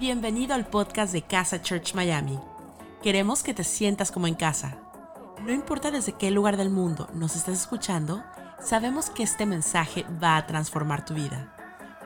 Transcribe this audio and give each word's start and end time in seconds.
Bienvenido 0.00 0.54
al 0.54 0.64
podcast 0.64 1.12
de 1.12 1.22
Casa 1.22 1.60
Church 1.60 1.92
Miami. 1.96 2.38
Queremos 3.02 3.42
que 3.42 3.52
te 3.52 3.64
sientas 3.64 4.12
como 4.12 4.28
en 4.28 4.36
casa. 4.36 4.78
No 5.44 5.52
importa 5.52 5.90
desde 5.90 6.16
qué 6.16 6.30
lugar 6.30 6.56
del 6.56 6.70
mundo 6.70 7.10
nos 7.14 7.34
estés 7.34 7.62
escuchando, 7.62 8.22
sabemos 8.60 9.10
que 9.10 9.24
este 9.24 9.44
mensaje 9.44 10.04
va 10.22 10.36
a 10.36 10.46
transformar 10.46 11.04
tu 11.04 11.14
vida. 11.14 11.52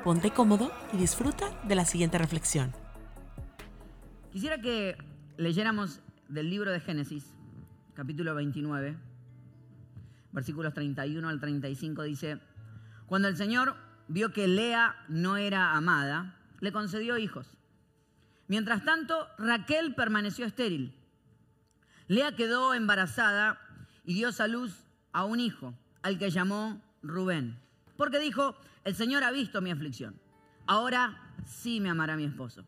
Ponte 0.04 0.30
cómodo 0.30 0.72
y 0.94 0.96
disfruta 0.96 1.50
de 1.64 1.74
la 1.74 1.84
siguiente 1.84 2.16
reflexión. 2.16 2.72
Quisiera 4.30 4.58
que 4.58 4.96
leyéramos 5.36 6.00
del 6.30 6.48
libro 6.48 6.72
de 6.72 6.80
Génesis, 6.80 7.34
capítulo 7.92 8.34
29, 8.34 8.96
versículos 10.32 10.72
31 10.72 11.28
al 11.28 11.40
35, 11.40 12.04
dice, 12.04 12.38
cuando 13.04 13.28
el 13.28 13.36
Señor 13.36 13.76
vio 14.08 14.32
que 14.32 14.48
Lea 14.48 14.96
no 15.08 15.36
era 15.36 15.76
amada, 15.76 16.38
le 16.60 16.72
concedió 16.72 17.18
hijos. 17.18 17.58
Mientras 18.52 18.84
tanto, 18.84 19.30
Raquel 19.38 19.94
permaneció 19.94 20.44
estéril. 20.44 20.94
Lea 22.06 22.36
quedó 22.36 22.74
embarazada 22.74 23.58
y 24.04 24.12
dio 24.12 24.28
a 24.38 24.46
luz 24.46 24.74
a 25.14 25.24
un 25.24 25.40
hijo, 25.40 25.72
al 26.02 26.18
que 26.18 26.28
llamó 26.28 26.78
Rubén. 27.02 27.58
Porque 27.96 28.18
dijo, 28.18 28.54
el 28.84 28.94
Señor 28.94 29.24
ha 29.24 29.30
visto 29.30 29.62
mi 29.62 29.70
aflicción. 29.70 30.20
Ahora 30.66 31.32
sí 31.46 31.80
me 31.80 31.88
amará 31.88 32.14
mi 32.14 32.24
esposo. 32.24 32.66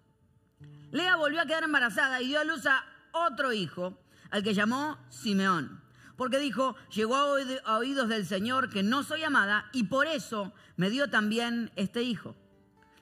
Lea 0.90 1.16
volvió 1.16 1.42
a 1.42 1.44
quedar 1.44 1.64
embarazada 1.64 2.22
y 2.22 2.28
dio 2.28 2.40
a 2.40 2.44
luz 2.44 2.64
a 2.64 2.82
otro 3.12 3.52
hijo, 3.52 4.00
al 4.30 4.42
que 4.42 4.54
llamó 4.54 4.96
Simeón. 5.10 5.82
Porque 6.16 6.38
dijo, 6.38 6.76
llegó 6.94 7.16
a 7.16 7.76
oídos 7.76 8.08
del 8.08 8.24
Señor 8.24 8.70
que 8.70 8.82
no 8.82 9.02
soy 9.02 9.22
amada 9.22 9.68
y 9.74 9.84
por 9.84 10.06
eso 10.06 10.54
me 10.78 10.88
dio 10.88 11.10
también 11.10 11.70
este 11.76 12.02
hijo. 12.02 12.34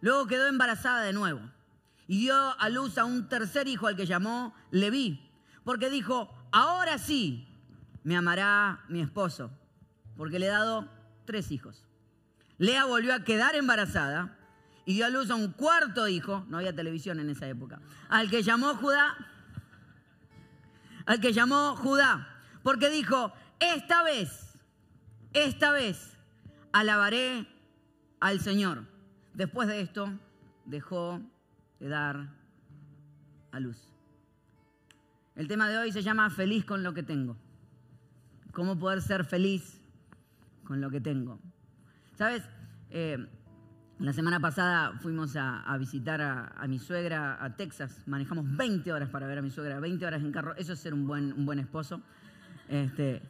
Luego 0.01 0.27
quedó 0.27 0.49
embarazada 0.49 1.03
de 1.03 1.13
nuevo 1.13 1.49
y 2.13 2.19
dio 2.19 2.61
a 2.61 2.69
luz 2.69 2.99
a 2.99 3.07
un 3.07 3.27
tercer 3.27 3.67
hijo 3.69 3.87
al 3.87 3.97
que 3.97 4.05
llamó 4.05 4.55
Leví, 4.71 5.33
porque 5.65 5.89
dijo, 5.89 6.31
ahora 6.53 6.99
sí 6.99 7.49
me 8.05 8.19
amará 8.19 8.85
mi 8.91 9.01
esposo, 9.01 9.51
porque 10.19 10.39
le 10.39 10.45
he 10.45 10.51
dado 10.51 10.87
tres 11.25 11.51
hijos. 11.51 11.87
Lea 12.59 12.85
volvió 12.85 13.15
a 13.15 13.25
quedar 13.25 13.55
embarazada 13.55 14.37
y 14.85 14.93
dio 14.93 15.07
a 15.07 15.09
luz 15.09 15.31
a 15.31 15.37
un 15.37 15.53
cuarto 15.53 16.07
hijo, 16.07 16.45
no 16.51 16.59
había 16.59 16.77
televisión 16.77 17.19
en 17.19 17.31
esa 17.31 17.49
época, 17.49 17.81
al 18.11 18.29
que 18.29 18.43
llamó 18.43 18.75
Judá, 18.75 19.17
al 21.07 21.19
que 21.19 21.33
llamó 21.33 21.77
Judá, 21.77 22.29
porque 22.63 22.91
dijo, 22.91 23.33
esta 23.59 24.03
vez, 24.03 24.59
esta 25.33 25.73
vez 25.73 26.19
alabaré 26.73 27.49
al 28.21 28.39
Señor. 28.41 28.85
Después 29.33 29.67
de 29.67 29.81
esto, 29.81 30.13
dejó 30.67 31.23
de 31.83 31.89
dar 31.89 32.29
a 33.51 33.59
luz. 33.59 33.77
El 35.35 35.49
tema 35.49 35.69
de 35.69 35.79
hoy 35.79 35.91
se 35.91 36.03
llama 36.03 36.31
Feliz 36.31 36.65
con 36.65 36.85
lo 36.85 36.95
que 36.95 37.03
tengo. 37.03 37.37
¿Cómo 38.53 38.79
poder 38.79 39.03
ser 39.03 39.25
feliz 39.25 39.81
con 40.63 40.81
lo 40.81 40.91
que 40.91 41.01
tengo? 41.01 41.41
¿Sabes? 42.17 42.45
Eh, 42.91 43.27
la 43.99 44.13
semana 44.13 44.39
pasada 44.39 44.93
fuimos 45.01 45.35
a, 45.35 45.77
visitar 45.77 46.23
a, 46.23 46.67
mi 46.69 46.79
suegra 46.79 47.43
a 47.43 47.57
Texas. 47.57 48.05
Manejamos 48.07 48.57
20 48.57 48.93
horas 48.93 49.09
para 49.09 49.27
ver 49.27 49.39
a 49.39 49.43
mi 49.43 49.51
suegra, 49.51 49.81
20 49.81 50.07
horas 50.07 50.23
en 50.23 50.31
carro. 50.31 50.55
Eso 50.55 50.75
es 50.75 50.79
ser 50.79 50.95
un 50.95 51.09
buen, 51.09 51.33
un 51.33 51.45
buen 51.45 51.59
esposo. 51.59 52.01
Este, 52.69 53.23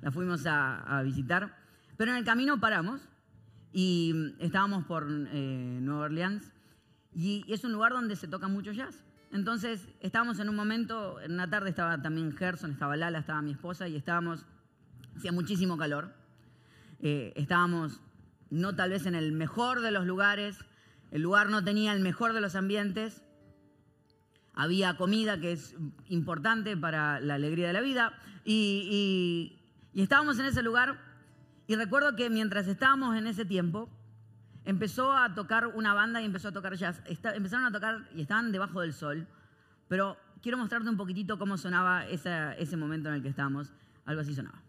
la 0.00 0.10
fuimos 0.10 0.44
a, 0.46 1.00
visitar. 1.04 1.56
Pero 1.96 2.10
en 2.10 2.16
el 2.16 2.24
camino 2.24 2.58
paramos 2.58 3.00
y 3.72 4.34
estábamos 4.40 4.86
por 4.86 5.06
eh, 5.08 5.78
Nueva 5.80 6.06
Orleans 6.06 6.52
y 7.14 7.44
es 7.52 7.64
un 7.64 7.72
lugar 7.72 7.92
donde 7.92 8.16
se 8.16 8.28
toca 8.28 8.48
mucho 8.48 8.72
jazz. 8.72 9.04
Entonces 9.32 9.88
estábamos 10.00 10.38
en 10.40 10.50
un 10.50 10.56
momento, 10.56 11.18
en 11.20 11.32
una 11.32 11.48
tarde 11.48 11.70
estaba 11.70 12.00
también 12.02 12.36
Gerson, 12.36 12.72
estaba 12.72 12.96
Lala, 12.96 13.20
estaba 13.20 13.40
mi 13.40 13.52
esposa 13.52 13.88
y 13.88 13.96
estábamos, 13.96 14.44
hacía 15.16 15.32
muchísimo 15.32 15.78
calor. 15.78 16.14
Eh, 17.00 17.32
estábamos 17.36 18.00
no 18.50 18.76
tal 18.76 18.90
vez 18.90 19.06
en 19.06 19.14
el 19.14 19.32
mejor 19.32 19.80
de 19.80 19.90
los 19.90 20.06
lugares, 20.06 20.58
el 21.10 21.22
lugar 21.22 21.48
no 21.48 21.64
tenía 21.64 21.94
el 21.94 22.00
mejor 22.00 22.34
de 22.34 22.42
los 22.42 22.54
ambientes, 22.54 23.22
había 24.52 24.98
comida 24.98 25.40
que 25.40 25.52
es 25.52 25.74
importante 26.08 26.76
para 26.76 27.18
la 27.20 27.34
alegría 27.34 27.66
de 27.66 27.72
la 27.72 27.80
vida 27.80 28.12
y, 28.44 29.58
y 29.94 30.02
estábamos 30.02 30.38
en 30.38 30.44
ese 30.44 30.62
lugar 30.62 31.00
y 31.66 31.76
recuerdo 31.76 32.14
que 32.14 32.28
mientras 32.28 32.68
estábamos 32.68 33.16
en 33.16 33.26
ese 33.26 33.46
tiempo, 33.46 33.88
empezó 34.64 35.12
a 35.12 35.34
tocar 35.34 35.66
una 35.68 35.94
banda 35.94 36.20
y 36.20 36.24
empezó 36.24 36.48
a 36.48 36.52
tocar 36.52 36.74
jazz. 36.74 37.02
empezaron 37.06 37.66
a 37.66 37.72
tocar 37.72 38.08
y 38.14 38.20
estaban 38.22 38.52
debajo 38.52 38.80
del 38.80 38.92
sol, 38.92 39.26
pero 39.88 40.16
quiero 40.40 40.58
mostrarte 40.58 40.88
un 40.88 40.96
poquitito 40.96 41.38
cómo 41.38 41.56
sonaba 41.56 42.06
ese 42.06 42.76
momento 42.76 43.08
en 43.08 43.16
el 43.16 43.22
que 43.22 43.28
estábamos. 43.28 43.72
Algo 44.04 44.20
así 44.20 44.34
sonaba. 44.34 44.60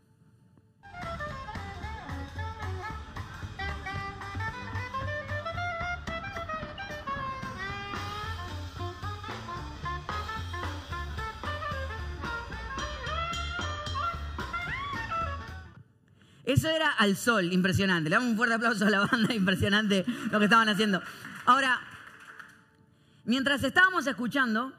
Eso 16.45 16.69
era 16.69 16.91
al 16.91 17.15
sol, 17.15 17.53
impresionante. 17.53 18.09
Le 18.09 18.15
damos 18.15 18.31
un 18.31 18.37
fuerte 18.37 18.55
aplauso 18.55 18.85
a 18.85 18.89
la 18.89 19.05
banda, 19.05 19.33
impresionante 19.35 20.05
lo 20.31 20.39
que 20.39 20.45
estaban 20.45 20.67
haciendo. 20.67 21.01
Ahora, 21.45 21.79
mientras 23.23 23.63
estábamos 23.63 24.05
escuchando, 24.07 24.73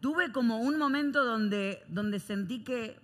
tuve 0.00 0.30
como 0.30 0.58
un 0.58 0.78
momento 0.78 1.24
donde, 1.24 1.82
donde 1.88 2.20
sentí 2.20 2.62
que, 2.62 3.00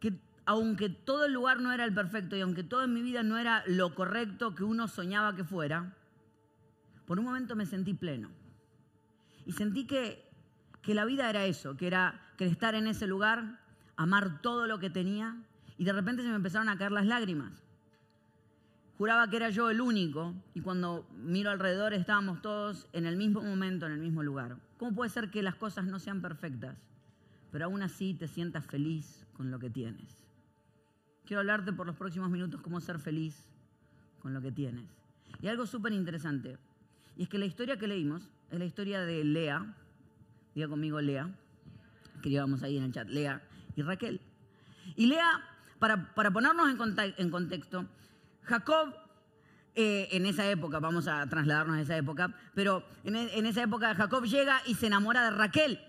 que 0.00 0.18
aunque 0.46 0.88
todo 0.88 1.26
el 1.26 1.32
lugar 1.32 1.60
no 1.60 1.72
era 1.72 1.84
el 1.84 1.94
perfecto 1.94 2.36
y 2.36 2.40
aunque 2.40 2.64
todo 2.64 2.82
en 2.82 2.92
mi 2.92 3.02
vida 3.02 3.22
no 3.22 3.38
era 3.38 3.62
lo 3.66 3.94
correcto 3.94 4.54
que 4.56 4.64
uno 4.64 4.88
soñaba 4.88 5.36
que 5.36 5.44
fuera, 5.44 5.94
por 7.06 7.20
un 7.20 7.24
momento 7.24 7.54
me 7.54 7.66
sentí 7.66 7.94
pleno. 7.94 8.30
Y 9.46 9.52
sentí 9.52 9.86
que, 9.86 10.28
que 10.82 10.94
la 10.94 11.04
vida 11.04 11.30
era 11.30 11.44
eso, 11.44 11.76
que 11.76 11.86
era 11.86 12.20
que 12.36 12.46
estar 12.46 12.74
en 12.74 12.88
ese 12.88 13.06
lugar, 13.06 13.60
amar 13.96 14.42
todo 14.42 14.66
lo 14.66 14.80
que 14.80 14.90
tenía 14.90 15.36
y 15.80 15.84
de 15.84 15.94
repente 15.94 16.22
se 16.22 16.28
me 16.28 16.34
empezaron 16.34 16.68
a 16.68 16.76
caer 16.76 16.92
las 16.92 17.06
lágrimas. 17.06 17.64
Juraba 18.98 19.30
que 19.30 19.36
era 19.36 19.48
yo 19.48 19.70
el 19.70 19.80
único 19.80 20.34
y 20.52 20.60
cuando 20.60 21.08
miro 21.16 21.50
alrededor 21.50 21.94
estábamos 21.94 22.42
todos 22.42 22.86
en 22.92 23.06
el 23.06 23.16
mismo 23.16 23.40
momento, 23.40 23.86
en 23.86 23.92
el 23.92 23.98
mismo 23.98 24.22
lugar. 24.22 24.58
¿Cómo 24.76 24.94
puede 24.94 25.08
ser 25.08 25.30
que 25.30 25.42
las 25.42 25.54
cosas 25.54 25.86
no 25.86 25.98
sean 25.98 26.20
perfectas, 26.20 26.76
pero 27.50 27.64
aún 27.64 27.80
así 27.80 28.12
te 28.12 28.28
sientas 28.28 28.66
feliz 28.66 29.24
con 29.32 29.50
lo 29.50 29.58
que 29.58 29.70
tienes? 29.70 30.22
Quiero 31.24 31.40
hablarte 31.40 31.72
por 31.72 31.86
los 31.86 31.96
próximos 31.96 32.28
minutos 32.28 32.60
cómo 32.60 32.78
ser 32.82 32.98
feliz 32.98 33.48
con 34.18 34.34
lo 34.34 34.42
que 34.42 34.52
tienes. 34.52 34.84
Y 35.40 35.48
algo 35.48 35.64
súper 35.64 35.94
interesante, 35.94 36.58
y 37.16 37.22
es 37.22 37.30
que 37.30 37.38
la 37.38 37.46
historia 37.46 37.78
que 37.78 37.88
leímos 37.88 38.28
es 38.50 38.58
la 38.58 38.66
historia 38.66 39.00
de 39.00 39.24
Lea, 39.24 39.74
diga 40.54 40.68
conmigo 40.68 41.00
Lea, 41.00 41.34
escribamos 42.16 42.62
ahí 42.62 42.76
en 42.76 42.82
el 42.82 42.92
chat, 42.92 43.08
Lea 43.08 43.40
y 43.76 43.80
Raquel. 43.80 44.20
Y 44.94 45.06
Lea 45.06 45.46
para, 45.80 46.12
ponernos 46.32 46.70
en, 46.70 47.30
contexto, 47.30 47.86
Jacob 48.42 48.94
eh, 49.74 50.08
en 50.12 50.26
esa 50.26 50.48
época, 50.48 50.78
vamos 50.78 51.08
a 51.08 51.26
trasladarnos 51.26 51.78
a 51.78 51.80
esa 51.80 51.96
época, 51.96 52.34
pero 52.54 52.84
en, 53.02 53.16
en, 53.16 53.46
esa 53.46 53.62
época 53.62 53.94
Jacob 53.94 54.24
llega 54.24 54.60
y 54.66 54.74
se 54.74 54.86
enamora 54.86 55.24
de 55.24 55.30
Raquel. 55.30 55.80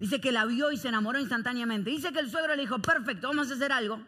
Dice 0.00 0.20
que 0.20 0.32
la 0.32 0.44
vio 0.44 0.72
y 0.72 0.76
se 0.76 0.88
enamoró 0.88 1.18
instantáneamente. 1.18 1.90
Dice 1.90 2.12
que 2.12 2.18
el 2.18 2.30
suegro 2.30 2.54
le 2.54 2.62
dijo, 2.62 2.78
perfecto, 2.80 3.28
vamos 3.28 3.50
a 3.50 3.54
hacer 3.54 3.72
algo. 3.72 4.04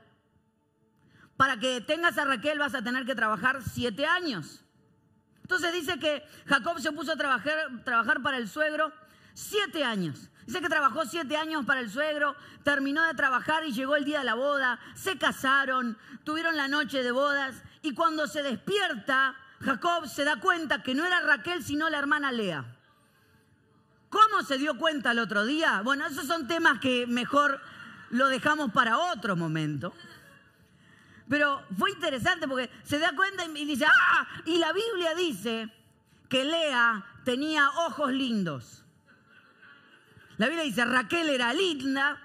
Para 1.37 1.59
que 1.59 1.81
tengas 1.81 2.19
a 2.19 2.25
Raquel 2.25 2.59
vas 2.59 2.75
a 2.75 2.83
tener 2.83 3.07
que 3.07 3.15
trabajar 3.15 3.63
siete 3.63 4.07
años. 4.07 4.65
Entonces 5.43 5.73
dice 5.73 5.99
que 5.99 6.23
Jacob 6.47 6.79
se 6.81 6.93
puso 6.93 7.13
a 7.13 7.17
trabajar, 7.17 7.55
trabajar 7.85 8.23
para 8.23 8.37
el 8.37 8.49
suegro 8.49 8.93
siete 9.33 9.85
años. 9.85 10.30
Dice 10.47 10.61
que 10.61 10.69
trabajó 10.69 11.05
siete 11.05 11.37
años 11.37 11.65
para 11.65 11.81
el 11.81 11.91
suegro, 11.91 12.35
terminó 12.65 13.05
de 13.05 13.15
trabajar 13.15 13.65
y 13.65 13.73
llegó 13.73 13.97
el 13.97 14.05
día 14.05 14.21
de 14.21 14.25
la 14.25 14.35
boda, 14.35 14.81
se 14.95 15.19
casaron, 15.19 15.97
tuvieron 16.25 16.57
la 16.57 16.69
noche 16.69 17.03
de 17.03 17.13
bodas 17.13 17.63
y 17.83 17.95
cuando 17.95 18.27
se 18.27 18.43
despierta, 18.43 19.37
Jacob 19.61 20.09
se 20.09 20.25
da 20.25 20.41
cuenta 20.41 20.83
que 20.83 20.95
no 20.95 21.05
era 21.05 21.21
Raquel 21.21 21.63
sino 21.63 21.89
la 21.91 21.99
hermana 21.99 22.33
Lea. 22.33 22.65
¿Cómo 24.09 24.43
se 24.43 24.59
dio 24.59 24.77
cuenta 24.77 25.13
el 25.13 25.21
otro 25.21 25.45
día? 25.45 25.83
Bueno, 25.83 26.07
esos 26.07 26.27
son 26.27 26.49
temas 26.49 26.81
que 26.81 27.07
mejor 27.07 27.61
lo 28.11 28.29
dejamos 28.29 28.73
para 28.73 28.99
otro 28.99 29.37
momento. 29.37 29.95
Pero 31.29 31.65
fue 31.79 31.93
interesante 31.93 32.49
porque 32.49 32.69
se 32.83 32.99
da 32.99 33.15
cuenta 33.15 33.45
y 33.45 33.65
dice, 33.65 33.87
ah, 33.87 34.27
y 34.45 34.59
la 34.59 34.73
Biblia 34.73 35.15
dice 35.15 35.73
que 36.29 36.45
Lea 36.45 37.05
tenía 37.25 37.71
ojos 37.87 38.11
lindos. 38.11 38.85
La 40.41 40.47
Biblia 40.47 40.65
dice, 40.65 40.87
Raquel 40.87 41.29
era 41.29 41.53
linda 41.53 42.19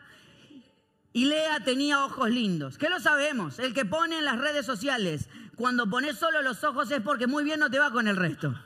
y 1.12 1.26
Lea 1.26 1.60
tenía 1.66 2.06
ojos 2.06 2.30
lindos. 2.30 2.78
¿Qué 2.78 2.88
lo 2.90 3.02
sabemos? 3.02 3.60
El 3.60 3.74
que 3.74 3.84
pone 3.84 4.18
en 4.18 4.24
las 4.24 4.38
redes 4.38 4.66
sociales, 4.66 5.28
cuando 5.58 5.90
pones 5.90 6.18
solo 6.18 6.42
los 6.42 6.64
ojos 6.64 6.90
es 6.92 7.02
porque 7.02 7.28
muy 7.28 7.44
bien 7.44 7.60
no 7.60 7.70
te 7.70 7.78
va 7.78 7.92
con 7.92 8.08
el 8.08 8.16
resto. 8.16 8.58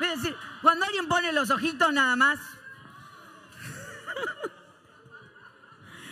Es 0.00 0.20
decir, 0.20 0.36
cuando 0.60 0.86
alguien 0.86 1.06
pone 1.06 1.32
los 1.32 1.50
ojitos 1.50 1.92
nada 1.92 2.16
más. 2.16 2.40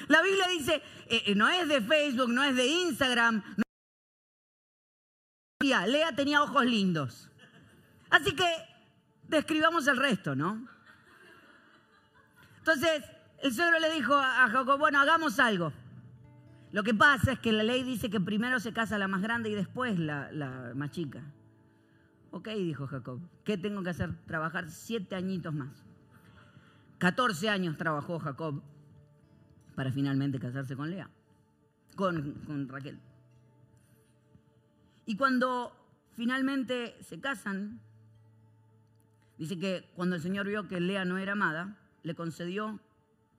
La 0.07 0.23
Biblia 0.23 0.47
dice, 0.47 0.85
eh, 1.09 1.25
eh, 1.27 1.35
no 1.35 1.49
es 1.49 1.67
de 1.67 1.81
Facebook, 1.81 2.29
no 2.29 2.45
es 2.45 2.55
de 2.55 2.67
Instagram. 2.69 3.43
Lea 5.59 6.15
tenía 6.15 6.45
ojos 6.45 6.65
lindos. 6.65 7.29
Así 8.09 8.37
que 8.37 8.47
describamos 9.25 9.89
el 9.89 9.97
resto, 9.97 10.37
¿no? 10.37 10.69
Entonces, 12.63 13.03
el 13.43 13.53
suegro 13.53 13.81
le 13.81 13.93
dijo 13.93 14.15
a 14.15 14.49
Jacob, 14.49 14.79
bueno, 14.79 15.01
hagamos 15.01 15.41
algo. 15.41 15.73
Lo 16.71 16.85
que 16.85 16.95
pasa 16.95 17.33
es 17.33 17.41
que 17.41 17.51
la 17.51 17.65
ley 17.65 17.83
dice 17.83 18.09
que 18.09 18.21
primero 18.21 18.61
se 18.61 18.73
casa 18.73 18.99
la 18.99 19.09
más 19.09 19.21
grande 19.21 19.51
y 19.51 19.55
después 19.57 19.99
la, 19.99 20.71
más 20.77 20.93
chica. 20.93 21.25
Ok, 22.31 22.51
dijo 22.51 22.87
Jacob, 22.87 23.21
¿qué 23.45 23.59
tengo 23.59 23.83
que 23.83 23.91
hacer? 23.91 24.15
Trabajar 24.27 24.71
siete 24.71 25.17
añitos 25.17 25.53
más. 25.53 25.85
14 26.99 27.49
años 27.49 27.77
trabajó 27.77 28.21
Jacob 28.21 28.63
para 29.75 29.91
finalmente 29.91 30.39
casarse 30.39 30.77
con 30.77 30.89
Lea, 30.89 31.11
con, 31.97 32.35
con 32.47 32.69
Raquel. 32.69 33.01
Y 35.05 35.17
cuando 35.17 35.77
finalmente 36.13 36.97
se 37.01 37.19
casan, 37.19 37.81
dice 39.37 39.59
que 39.59 39.91
cuando 39.97 40.15
el 40.15 40.23
Señor 40.23 40.47
vio 40.47 40.69
que 40.69 40.81
Lea 40.81 41.05
no 41.05 41.19
era 41.19 41.33
amada, 41.33 41.77
le 42.03 42.15
concedió 42.15 42.81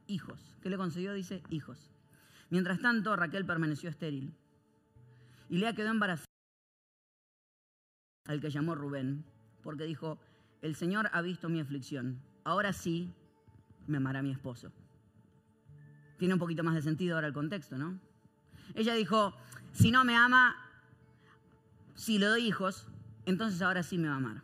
hijos. 0.08 0.56
¿Qué 0.62 0.70
le 0.70 0.78
concedió? 0.78 1.14
Dice 1.14 1.44
hijos. 1.50 1.92
Mientras 2.50 2.80
tanto, 2.80 3.16
Raquel 3.16 3.46
permaneció 3.46 3.90
estéril. 3.90 4.34
Y 5.50 5.58
Lea 5.58 5.74
quedó 5.74 5.90
embarazada 5.90 6.28
al 8.26 8.40
que 8.40 8.50
llamó 8.50 8.76
Rubén, 8.76 9.26
porque 9.62 9.84
dijo, 9.86 10.20
el 10.62 10.76
Señor 10.76 11.10
ha 11.12 11.22
visto 11.22 11.50
mi 11.50 11.60
aflicción, 11.60 12.22
ahora 12.44 12.72
sí 12.72 13.14
me 13.88 13.98
amará 13.98 14.22
mi 14.22 14.32
esposo. 14.32 14.72
Tiene 16.18 16.36
un 16.36 16.40
poquito 16.40 16.64
más 16.64 16.76
de 16.76 16.82
sentido 16.82 17.16
ahora 17.16 17.28
el 17.28 17.34
contexto, 17.34 17.78
¿no? 17.78 18.00
Ella 18.76 18.94
dijo, 18.94 19.36
si 19.74 19.92
no 19.92 20.06
me 20.06 20.16
ama, 20.16 20.56
si 21.96 22.18
le 22.18 22.28
doy 22.28 22.48
hijos, 22.48 22.88
entonces 23.26 23.62
ahora 23.62 23.84
sí 23.84 23.98
me 23.98 24.08
va 24.08 24.14
a 24.14 24.18
amar. 24.18 24.44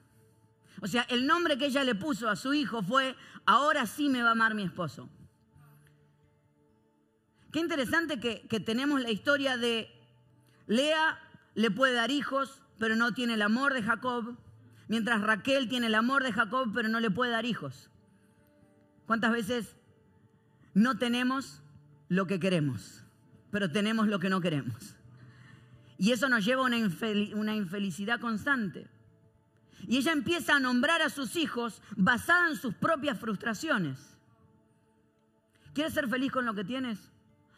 O 0.82 0.88
sea, 0.88 1.04
el 1.04 1.28
nombre 1.28 1.58
que 1.58 1.66
ella 1.66 1.84
le 1.84 1.96
puso 1.96 2.30
a 2.30 2.36
su 2.36 2.54
hijo 2.54 2.82
fue, 2.82 3.16
ahora 3.46 3.86
sí 3.86 4.10
me 4.10 4.22
va 4.22 4.30
a 4.30 4.32
amar 4.34 4.56
mi 4.56 4.64
esposo. 4.64 5.10
Qué 7.52 7.60
interesante 7.60 8.20
que, 8.20 8.48
que 8.48 8.60
tenemos 8.60 9.02
la 9.02 9.12
historia 9.12 9.58
de 9.58 9.90
Lea 10.68 11.20
le 11.56 11.72
puede 11.72 11.94
dar 11.94 12.12
hijos, 12.12 12.62
pero 12.78 12.96
no 12.96 13.14
tiene 13.14 13.34
el 13.34 13.42
amor 13.42 13.74
de 13.74 13.84
Jacob, 13.84 14.38
mientras 14.88 15.22
Raquel 15.22 15.68
tiene 15.68 15.88
el 15.88 15.96
amor 15.96 16.24
de 16.24 16.32
Jacob, 16.32 16.72
pero 16.74 16.90
no 16.90 17.00
le 17.00 17.10
puede 17.10 17.32
dar 17.32 17.46
hijos. 17.46 17.90
¿Cuántas 19.06 19.32
veces 19.32 19.76
no 20.76 20.98
tenemos 20.98 21.64
lo 22.08 22.28
que 22.28 22.40
queremos, 22.40 23.04
pero 23.52 23.72
tenemos 23.72 24.08
lo 24.08 24.20
que 24.20 24.30
no 24.30 24.40
queremos? 24.40 24.96
Y 25.98 26.12
eso 26.12 26.30
nos 26.30 26.46
lleva 26.46 26.62
a 26.62 26.66
una, 26.66 27.56
infelicidad 27.56 28.20
constante. 28.22 28.88
Y 29.88 29.98
ella 29.98 30.12
empieza 30.12 30.56
a 30.56 30.60
nombrar 30.60 31.02
a 31.02 31.10
sus 31.10 31.36
hijos 31.36 31.82
basada 31.96 32.50
en 32.50 32.56
sus 32.56 32.74
propias 32.76 33.20
frustraciones. 33.20 34.18
¿Quieres 35.74 35.94
ser 35.94 36.08
feliz 36.08 36.32
con 36.32 36.46
lo 36.46 36.54
que 36.54 36.64
tienes? 36.64 37.12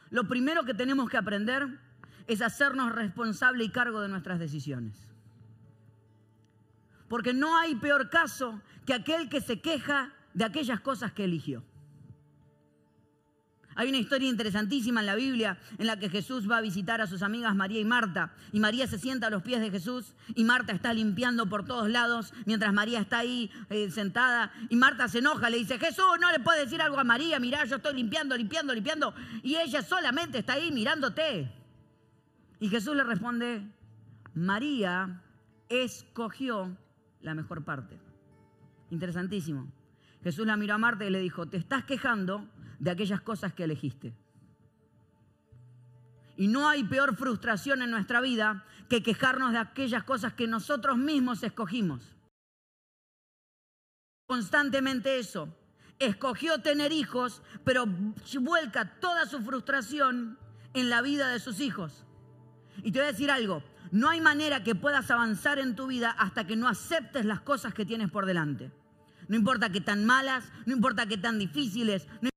Lo 0.10 0.28
primero 0.28 0.64
que 0.64 0.74
tenemos 0.74 1.10
que 1.10 1.18
aprender 1.18 1.80
es 2.28 2.42
hacernos 2.42 2.92
responsable 2.92 3.64
y 3.64 3.70
cargo 3.70 4.02
de 4.02 4.10
nuestras 4.10 4.40
decisiones. 4.40 5.08
Porque 7.08 7.34
no 7.34 7.58
hay 7.58 7.76
peor 7.76 8.10
caso 8.10 8.62
que 8.86 8.94
aquel 8.94 9.30
que 9.30 9.42
se 9.42 9.60
queja 9.62 10.14
de 10.34 10.46
aquellas 10.46 10.80
cosas 10.80 11.12
que 11.12 11.24
eligió. 11.24 11.64
Hay 13.76 13.90
una 13.90 13.98
historia 13.98 14.30
interesantísima 14.30 15.00
en 15.00 15.06
la 15.06 15.16
Biblia 15.16 15.58
en 15.78 15.88
la 15.88 15.98
que 15.98 16.10
Jesús 16.10 16.50
va 16.50 16.58
a 16.58 16.62
visitar 16.62 17.02
a 17.02 17.08
sus 17.08 17.22
amigas 17.22 17.56
María 17.56 17.80
y 17.80 17.86
Marta. 17.86 18.34
Y 18.52 18.60
María 18.60 18.88
se 18.88 19.00
sienta 19.00 19.28
a 19.28 19.30
los 19.30 19.44
pies 19.44 19.62
de 19.62 19.72
Jesús 19.72 20.14
y 20.36 20.44
Marta 20.44 20.74
está 20.74 20.94
limpiando 20.94 21.48
por 21.48 21.66
todos 21.66 21.90
lados 21.90 22.34
mientras 22.46 22.74
María 22.74 23.00
está 23.00 23.20
ahí 23.20 23.50
eh, 23.70 23.90
sentada. 23.90 24.52
Y 24.70 24.76
Marta 24.76 25.08
se 25.08 25.20
enoja, 25.20 25.50
le 25.50 25.58
dice, 25.58 25.80
Jesús, 25.80 26.06
no 26.20 26.32
le 26.32 26.40
puedes 26.40 26.66
decir 26.66 26.82
algo 26.82 27.00
a 27.00 27.04
María, 27.04 27.40
mirá, 27.40 27.66
yo 27.66 27.78
estoy 27.78 27.96
limpiando, 27.96 28.36
limpiando, 28.36 28.74
limpiando. 28.74 29.14
Y 29.44 29.56
ella 29.56 29.82
solamente 29.82 30.40
está 30.40 30.54
ahí 30.54 30.72
mirándote. 30.72 31.52
Y 32.60 32.70
Jesús 32.70 32.96
le 32.96 33.04
responde, 33.04 33.64
María 34.34 35.22
escogió 35.70 36.78
la 37.22 37.34
mejor 37.34 37.64
parte. 37.64 37.98
Interesantísimo. 38.90 39.72
Jesús 40.24 40.46
la 40.46 40.58
miró 40.58 40.76
a 40.76 40.78
Marta 40.78 41.06
y 41.06 41.10
le 41.10 41.20
dijo, 41.20 41.48
te 41.48 41.58
estás 41.58 41.86
quejando 41.86 42.48
de 42.80 42.92
aquellas 42.92 43.22
cosas 43.22 43.54
que 43.54 43.64
elegiste. 43.64 44.14
Y 46.38 46.48
no 46.48 46.68
hay 46.68 46.84
peor 46.84 47.16
frustración 47.16 47.82
en 47.82 47.92
nuestra 47.92 48.22
vida 48.22 48.66
que 48.90 49.04
quejarnos 49.04 49.52
de 49.52 49.60
aquellas 49.60 50.04
cosas 50.04 50.34
que 50.34 50.48
nosotros 50.48 50.98
mismos 50.98 51.44
escogimos. 51.44 52.16
Constantemente 54.26 55.20
eso. 55.20 55.56
Escogió 56.00 56.62
tener 56.62 56.92
hijos, 56.92 57.44
pero 57.64 57.86
vuelca 58.40 59.00
toda 59.00 59.28
su 59.28 59.42
frustración 59.42 60.40
en 60.74 60.90
la 60.90 61.02
vida 61.02 61.30
de 61.30 61.40
sus 61.40 61.60
hijos. 61.60 62.06
Y 62.78 62.92
te 62.92 63.00
voy 63.00 63.10
a 63.10 63.12
decir 63.12 63.30
algo, 63.30 63.64
no 63.92 64.10
hay 64.10 64.22
manera 64.22 64.64
que 64.64 64.74
puedas 64.74 65.12
avanzar 65.12 65.60
en 65.60 65.76
tu 65.76 65.88
vida 65.88 66.12
hasta 66.12 66.48
que 66.48 66.56
no 66.56 66.68
aceptes 66.68 67.26
las 67.26 67.42
cosas 67.42 67.74
que 67.74 67.86
tienes 67.86 68.10
por 68.10 68.26
delante. 68.26 68.72
No 69.32 69.38
importa 69.38 69.70
que 69.70 69.80
tan 69.80 70.04
malas, 70.04 70.44
no 70.66 70.74
importa 70.74 71.06
que 71.06 71.18
tan 71.18 71.40
difíciles, 71.40 72.06
no 72.20 72.30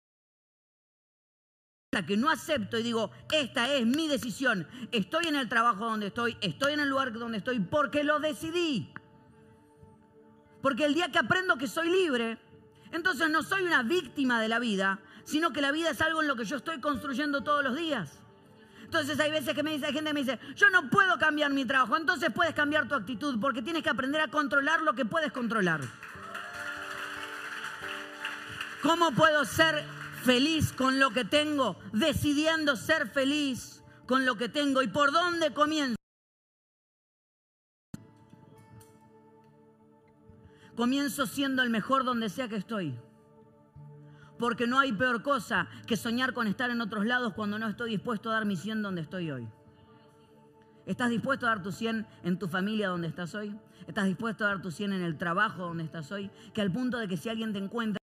que 2.06 2.16
no 2.16 2.30
acepto 2.30 2.78
y 2.78 2.84
digo, 2.84 3.10
esta 3.32 3.72
es 3.72 3.84
mi 3.84 4.06
decisión, 4.06 4.68
estoy 4.92 5.26
en 5.26 5.34
el 5.34 5.48
trabajo 5.48 5.86
donde 5.86 6.08
estoy, 6.08 6.36
estoy 6.40 6.74
en 6.74 6.80
el 6.80 6.88
lugar 6.88 7.12
donde 7.12 7.38
estoy, 7.38 7.58
porque 7.58 8.04
lo 8.04 8.20
decidí. 8.20 8.92
Porque 10.62 10.84
el 10.84 10.94
día 10.94 11.10
que 11.10 11.18
aprendo 11.18 11.56
que 11.56 11.66
soy 11.66 11.90
libre, 11.90 12.38
entonces 12.92 13.28
no 13.28 13.42
soy 13.42 13.64
una 13.64 13.82
víctima 13.82 14.40
de 14.40 14.48
la 14.48 14.60
vida, 14.60 15.00
sino 15.24 15.52
que 15.52 15.62
la 15.62 15.72
vida 15.72 15.90
es 15.90 16.00
algo 16.00 16.22
en 16.22 16.28
lo 16.28 16.36
que 16.36 16.44
yo 16.44 16.58
estoy 16.58 16.80
construyendo 16.80 17.42
todos 17.42 17.64
los 17.64 17.76
días. 17.76 18.20
Entonces 18.84 19.18
hay 19.18 19.32
veces 19.32 19.52
que 19.52 19.64
me 19.64 19.72
dice, 19.72 19.86
hay 19.86 19.94
gente 19.94 20.10
que 20.10 20.14
me 20.14 20.20
dice, 20.20 20.38
yo 20.54 20.70
no 20.70 20.90
puedo 20.90 21.18
cambiar 21.18 21.50
mi 21.50 21.64
trabajo, 21.64 21.96
entonces 21.96 22.30
puedes 22.32 22.54
cambiar 22.54 22.86
tu 22.86 22.94
actitud, 22.94 23.40
porque 23.40 23.62
tienes 23.62 23.82
que 23.82 23.90
aprender 23.90 24.20
a 24.20 24.28
controlar 24.28 24.82
lo 24.82 24.92
que 24.92 25.04
puedes 25.04 25.32
controlar. 25.32 25.80
¿Cómo 28.84 29.12
puedo 29.12 29.44
ser 29.46 29.82
feliz 30.24 30.72
con 30.72 30.98
lo 30.98 31.10
que 31.10 31.24
tengo, 31.24 31.76
decidiendo 31.92 32.76
ser 32.76 33.08
feliz 33.08 33.82
con 34.06 34.24
lo 34.24 34.36
que 34.36 34.48
tengo. 34.48 34.82
¿Y 34.82 34.88
por 34.88 35.12
dónde 35.12 35.52
comienzo? 35.52 35.96
Comienzo 40.76 41.26
siendo 41.26 41.62
el 41.62 41.70
mejor 41.70 42.04
donde 42.04 42.28
sea 42.28 42.48
que 42.48 42.56
estoy. 42.56 42.98
Porque 44.38 44.66
no 44.66 44.80
hay 44.80 44.92
peor 44.92 45.22
cosa 45.22 45.68
que 45.86 45.96
soñar 45.96 46.32
con 46.32 46.46
estar 46.48 46.70
en 46.70 46.80
otros 46.80 47.06
lados 47.06 47.34
cuando 47.34 47.58
no 47.58 47.68
estoy 47.68 47.90
dispuesto 47.90 48.30
a 48.30 48.34
dar 48.34 48.46
mi 48.46 48.56
100 48.56 48.82
donde 48.82 49.02
estoy 49.02 49.30
hoy. 49.30 49.48
¿Estás 50.86 51.08
dispuesto 51.08 51.46
a 51.46 51.50
dar 51.50 51.62
tu 51.62 51.70
100 51.70 52.06
en 52.24 52.38
tu 52.38 52.48
familia 52.48 52.88
donde 52.88 53.08
estás 53.08 53.34
hoy? 53.34 53.56
¿Estás 53.86 54.06
dispuesto 54.06 54.44
a 54.44 54.48
dar 54.48 54.60
tu 54.60 54.70
100 54.70 54.92
en 54.92 55.02
el 55.02 55.16
trabajo 55.16 55.62
donde 55.62 55.84
estás 55.84 56.10
hoy? 56.12 56.30
Que 56.52 56.60
al 56.60 56.72
punto 56.72 56.98
de 56.98 57.08
que 57.08 57.16
si 57.16 57.28
alguien 57.28 57.52
te 57.52 57.58
encuentra 57.58 58.03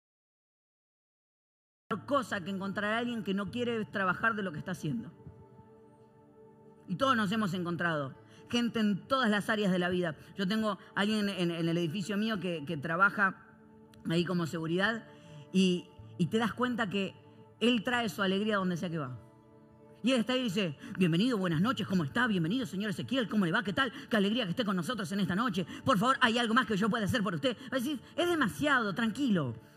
cosa 2.09 2.43
que 2.43 2.49
encontrar 2.49 2.91
a 2.93 2.97
alguien 2.97 3.23
que 3.23 3.35
no 3.35 3.51
quiere 3.51 3.85
trabajar 3.85 4.35
de 4.35 4.41
lo 4.41 4.51
que 4.51 4.57
está 4.57 4.71
haciendo. 4.71 5.11
Y 6.87 6.95
todos 6.95 7.15
nos 7.15 7.31
hemos 7.31 7.53
encontrado. 7.53 8.15
Gente 8.49 8.79
en 8.79 9.07
todas 9.07 9.29
las 9.29 9.47
áreas 9.47 9.71
de 9.71 9.77
la 9.77 9.89
vida. 9.89 10.15
Yo 10.35 10.47
tengo 10.47 10.79
alguien 10.95 11.29
en, 11.29 11.51
el 11.51 11.77
edificio 11.77 12.17
mío 12.17 12.39
que, 12.39 12.79
trabaja 12.81 13.35
ahí 14.09 14.25
como 14.25 14.47
seguridad 14.47 15.03
y, 15.53 15.85
y 16.17 16.25
te 16.25 16.39
das 16.39 16.51
cuenta 16.51 16.89
que 16.89 17.13
él 17.59 17.83
trae 17.83 18.09
su 18.09 18.23
alegría 18.23 18.57
donde 18.57 18.75
sea 18.75 18.89
que 18.89 18.97
va. 18.97 19.15
Y 20.01 20.11
él 20.13 20.21
está 20.21 20.33
ahí 20.33 20.39
y 20.39 20.43
dice, 20.45 20.79
bienvenido, 20.97 21.37
buenas 21.37 21.61
noches, 21.61 21.85
¿cómo 21.85 22.03
está? 22.03 22.25
Bienvenido, 22.25 22.65
señor 22.65 22.89
Ezequiel, 22.89 23.29
¿cómo 23.29 23.45
le 23.45 23.51
va? 23.51 23.61
¿Qué 23.61 23.73
tal? 23.73 23.93
Qué 24.09 24.17
alegría 24.17 24.45
que 24.45 24.51
esté 24.51 24.65
con 24.65 24.75
nosotros 24.75 25.11
en 25.11 25.19
esta 25.19 25.35
noche. 25.35 25.63
Por 25.85 25.99
favor, 25.99 26.17
¿hay 26.21 26.39
algo 26.39 26.55
más 26.55 26.65
que 26.65 26.75
yo 26.75 26.89
pueda 26.89 27.05
hacer 27.05 27.21
por 27.21 27.35
usted? 27.35 27.55
Va 27.71 27.77
a 27.77 27.79
decir, 27.79 27.99
es 28.15 28.27
demasiado, 28.27 28.95
tranquilo 28.95 29.68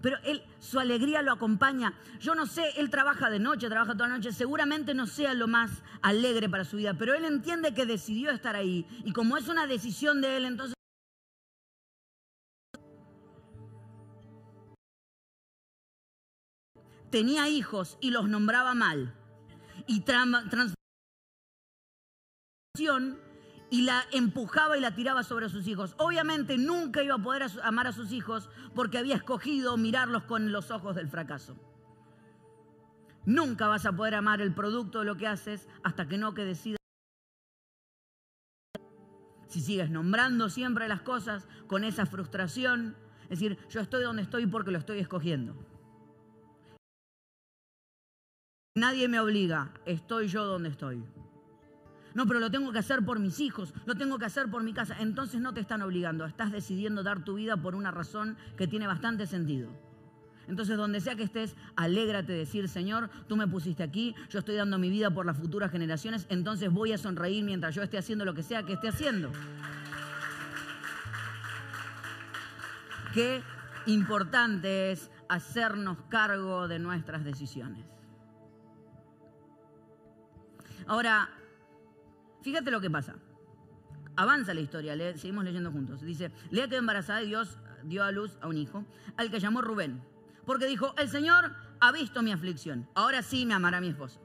pero 0.00 0.16
él, 0.24 0.42
su 0.58 0.78
alegría 0.78 1.22
lo 1.22 1.32
acompaña. 1.32 1.94
Yo 2.20 2.34
no 2.34 2.46
sé, 2.46 2.64
él 2.76 2.90
trabaja 2.90 3.30
de 3.30 3.38
noche, 3.38 3.68
trabaja 3.68 3.94
toda 3.94 4.08
la 4.08 4.16
noche, 4.16 4.32
seguramente 4.32 4.94
no 4.94 5.06
sea 5.06 5.34
lo 5.34 5.46
más 5.48 5.82
alegre 6.02 6.48
para 6.48 6.64
su 6.64 6.78
vida, 6.78 6.94
pero 6.94 7.14
él 7.14 7.24
entiende 7.24 7.74
que 7.74 7.86
decidió 7.86 8.30
estar 8.30 8.56
ahí. 8.56 8.86
Y 9.04 9.12
como 9.12 9.36
es 9.36 9.48
una 9.48 9.66
decisión 9.66 10.20
de 10.20 10.36
él, 10.36 10.44
entonces... 10.46 10.74
Tenía 17.10 17.48
hijos 17.48 17.98
y 18.00 18.10
los 18.10 18.28
nombraba 18.28 18.74
mal. 18.74 19.14
Y 19.88 20.02
transformación 20.02 20.78
y 23.70 23.82
la 23.82 24.04
empujaba 24.10 24.76
y 24.76 24.80
la 24.80 24.94
tiraba 24.94 25.22
sobre 25.22 25.48
sus 25.48 25.66
hijos. 25.68 25.94
Obviamente 25.98 26.58
nunca 26.58 27.02
iba 27.02 27.14
a 27.14 27.22
poder 27.22 27.46
amar 27.62 27.86
a 27.86 27.92
sus 27.92 28.12
hijos 28.12 28.50
porque 28.74 28.98
había 28.98 29.14
escogido 29.14 29.76
mirarlos 29.76 30.24
con 30.24 30.52
los 30.52 30.70
ojos 30.70 30.96
del 30.96 31.08
fracaso. 31.08 31.56
Nunca 33.24 33.68
vas 33.68 33.86
a 33.86 33.92
poder 33.92 34.14
amar 34.16 34.40
el 34.40 34.52
producto 34.52 35.00
de 35.00 35.04
lo 35.04 35.16
que 35.16 35.28
haces 35.28 35.68
hasta 35.82 36.08
que 36.08 36.18
no 36.18 36.34
que 36.34 36.44
decidas. 36.44 36.78
Si 39.46 39.60
sigues 39.60 39.90
nombrando 39.90 40.48
siempre 40.48 40.88
las 40.88 41.02
cosas 41.02 41.46
con 41.66 41.84
esa 41.84 42.06
frustración, 42.06 42.96
es 43.24 43.40
decir, 43.40 43.58
yo 43.68 43.80
estoy 43.80 44.02
donde 44.02 44.22
estoy 44.22 44.46
porque 44.46 44.70
lo 44.70 44.78
estoy 44.78 44.98
escogiendo. 44.98 45.54
Nadie 48.76 49.08
me 49.08 49.20
obliga, 49.20 49.72
estoy 49.84 50.28
yo 50.28 50.44
donde 50.44 50.70
estoy. 50.70 51.04
No, 52.14 52.26
pero 52.26 52.40
lo 52.40 52.50
tengo 52.50 52.72
que 52.72 52.78
hacer 52.78 53.04
por 53.04 53.18
mis 53.18 53.40
hijos, 53.40 53.72
lo 53.86 53.94
tengo 53.94 54.18
que 54.18 54.24
hacer 54.24 54.50
por 54.50 54.62
mi 54.62 54.72
casa. 54.72 54.96
Entonces 54.98 55.40
no 55.40 55.54
te 55.54 55.60
están 55.60 55.82
obligando, 55.82 56.24
estás 56.26 56.50
decidiendo 56.50 57.02
dar 57.02 57.24
tu 57.24 57.34
vida 57.34 57.56
por 57.56 57.74
una 57.74 57.90
razón 57.90 58.36
que 58.56 58.66
tiene 58.66 58.86
bastante 58.86 59.26
sentido. 59.26 59.70
Entonces, 60.48 60.76
donde 60.76 61.00
sea 61.00 61.14
que 61.14 61.22
estés, 61.22 61.54
alégrate 61.76 62.32
de 62.32 62.38
decir, 62.38 62.68
Señor, 62.68 63.08
tú 63.28 63.36
me 63.36 63.46
pusiste 63.46 63.84
aquí, 63.84 64.16
yo 64.30 64.40
estoy 64.40 64.56
dando 64.56 64.78
mi 64.78 64.90
vida 64.90 65.08
por 65.08 65.24
las 65.24 65.36
futuras 65.36 65.70
generaciones, 65.70 66.26
entonces 66.28 66.72
voy 66.72 66.92
a 66.92 66.98
sonreír 66.98 67.44
mientras 67.44 67.72
yo 67.72 67.84
esté 67.84 67.98
haciendo 67.98 68.24
lo 68.24 68.34
que 68.34 68.42
sea 68.42 68.64
que 68.64 68.72
esté 68.72 68.88
haciendo. 68.88 69.30
Qué 73.14 73.42
importante 73.86 74.90
es 74.90 75.08
hacernos 75.28 75.98
cargo 76.08 76.66
de 76.66 76.80
nuestras 76.80 77.22
decisiones. 77.22 77.84
Ahora, 80.88 81.30
Fíjate 82.42 82.70
lo 82.70 82.80
que 82.80 82.90
pasa. 82.90 83.16
Avanza 84.16 84.54
la 84.54 84.60
historia, 84.60 84.96
seguimos 85.16 85.44
leyendo 85.44 85.70
juntos. 85.70 86.00
Dice, 86.02 86.32
Lea 86.50 86.68
quedó 86.68 86.78
embarazada 86.78 87.22
y 87.22 87.26
Dios 87.26 87.56
dio 87.84 88.04
a 88.04 88.10
luz 88.10 88.36
a 88.40 88.48
un 88.48 88.56
hijo, 88.56 88.84
al 89.16 89.30
que 89.30 89.40
llamó 89.40 89.62
Rubén. 89.62 90.02
Porque 90.44 90.66
dijo, 90.66 90.94
el 90.98 91.08
Señor 91.08 91.54
ha 91.80 91.92
visto 91.92 92.22
mi 92.22 92.32
aflicción, 92.32 92.88
ahora 92.94 93.22
sí 93.22 93.46
me 93.46 93.54
amará 93.54 93.80
mi 93.80 93.88
esposo. 93.88 94.20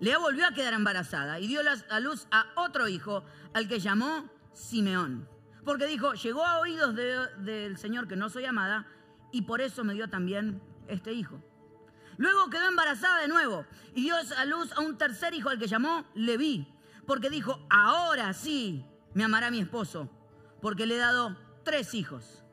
Lea 0.00 0.18
volvió 0.18 0.46
a 0.46 0.52
quedar 0.52 0.74
embarazada 0.74 1.40
y 1.40 1.48
dio 1.48 1.60
a 1.90 2.00
luz 2.00 2.28
a 2.30 2.46
otro 2.56 2.86
hijo, 2.86 3.24
al 3.54 3.66
que 3.66 3.80
llamó 3.80 4.30
Simeón. 4.52 5.28
Porque 5.64 5.86
dijo, 5.86 6.14
llegó 6.14 6.44
a 6.44 6.60
oídos 6.60 6.94
del 6.94 7.76
Señor 7.76 8.06
que 8.06 8.16
no 8.16 8.28
soy 8.28 8.44
amada, 8.44 8.86
y 9.32 9.42
por 9.42 9.60
eso 9.60 9.84
me 9.84 9.94
dio 9.94 10.08
también 10.08 10.62
este 10.86 11.12
hijo. 11.12 11.42
Luego 12.16 12.50
quedó 12.50 12.68
embarazada 12.68 13.20
de 13.20 13.28
nuevo 13.28 13.64
y 13.94 14.02
dio 14.02 14.14
a 14.16 14.44
luz 14.44 14.72
a 14.72 14.80
un 14.80 14.96
tercer 14.96 15.34
hijo, 15.34 15.48
al 15.48 15.58
que 15.58 15.66
llamó 15.66 16.04
Leví 16.14 16.66
porque 17.08 17.30
dijo, 17.30 17.58
ahora 17.70 18.34
sí 18.34 18.84
me 19.14 19.24
amará 19.24 19.50
mi 19.50 19.60
esposo, 19.60 20.10
porque 20.60 20.84
le 20.84 20.96
he 20.96 20.98
dado 20.98 21.38
tres 21.64 21.94
hijos. 21.94 22.44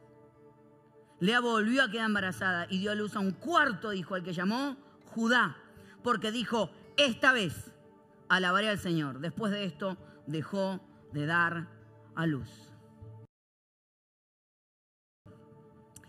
Lea 1.20 1.42
volvió 1.42 1.84
a 1.84 1.92
quedar 1.92 2.06
embarazada 2.06 2.66
y 2.70 2.80
dio 2.80 2.94
a 2.94 2.96
luz 2.96 3.18
a 3.18 3.20
un 3.20 3.32
cuarto 3.32 3.92
hijo, 3.92 4.16
al 4.16 4.24
que 4.24 4.32
llamó 4.32 4.78
Judá, 5.08 5.58
porque 6.04 6.32
dijo, 6.32 6.72
esta 6.96 7.34
vez 7.34 7.74
alabaré 8.30 8.70
al 8.70 8.80
Señor. 8.80 9.20
Después 9.20 9.52
de 9.52 9.66
esto 9.66 9.98
dejó 10.26 10.80
de 11.12 11.26
dar 11.26 11.68
a 12.16 12.26
luz. 12.26 12.50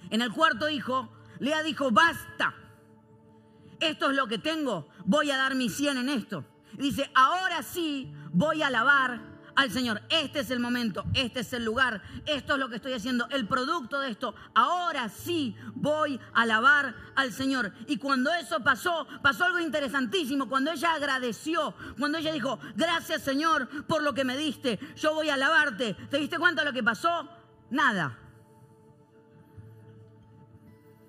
En 0.08 0.22
el 0.22 0.32
cuarto 0.32 0.68
hijo, 0.68 1.10
Lea 1.40 1.64
dijo, 1.64 1.90
basta, 1.90 2.54
esto 3.80 4.10
es 4.10 4.16
lo 4.16 4.28
que 4.28 4.38
tengo, 4.38 4.86
voy 5.04 5.32
a 5.32 5.36
dar 5.36 5.56
mi 5.56 5.68
cien 5.68 5.96
en 5.96 6.10
esto. 6.10 6.44
Dice, 6.78 7.10
ahora 7.14 7.62
sí 7.62 8.12
voy 8.32 8.62
a 8.62 8.68
alabar 8.68 9.36
al 9.56 9.70
Señor. 9.70 10.02
Este 10.10 10.40
es 10.40 10.50
el 10.50 10.60
momento, 10.60 11.04
este 11.14 11.40
es 11.40 11.52
el 11.52 11.64
lugar, 11.64 12.02
esto 12.26 12.54
es 12.54 12.58
lo 12.60 12.68
que 12.68 12.76
estoy 12.76 12.92
haciendo, 12.92 13.26
el 13.30 13.48
producto 13.48 13.98
de 14.00 14.10
esto. 14.10 14.34
Ahora 14.54 15.08
sí 15.08 15.56
voy 15.74 16.20
a 16.34 16.42
alabar 16.42 16.94
al 17.16 17.32
Señor. 17.32 17.72
Y 17.86 17.96
cuando 17.96 18.32
eso 18.34 18.60
pasó, 18.60 19.06
pasó 19.22 19.44
algo 19.44 19.58
interesantísimo. 19.58 20.48
Cuando 20.48 20.70
ella 20.70 20.92
agradeció, 20.92 21.74
cuando 21.98 22.18
ella 22.18 22.32
dijo, 22.32 22.60
gracias 22.76 23.22
Señor 23.22 23.86
por 23.86 24.02
lo 24.02 24.14
que 24.14 24.24
me 24.24 24.36
diste, 24.36 24.78
yo 24.96 25.14
voy 25.14 25.30
a 25.30 25.34
alabarte. 25.34 25.94
¿Te 26.10 26.18
diste 26.18 26.38
cuenta 26.38 26.62
de 26.62 26.68
lo 26.68 26.74
que 26.74 26.82
pasó? 26.82 27.28
Nada. 27.70 28.18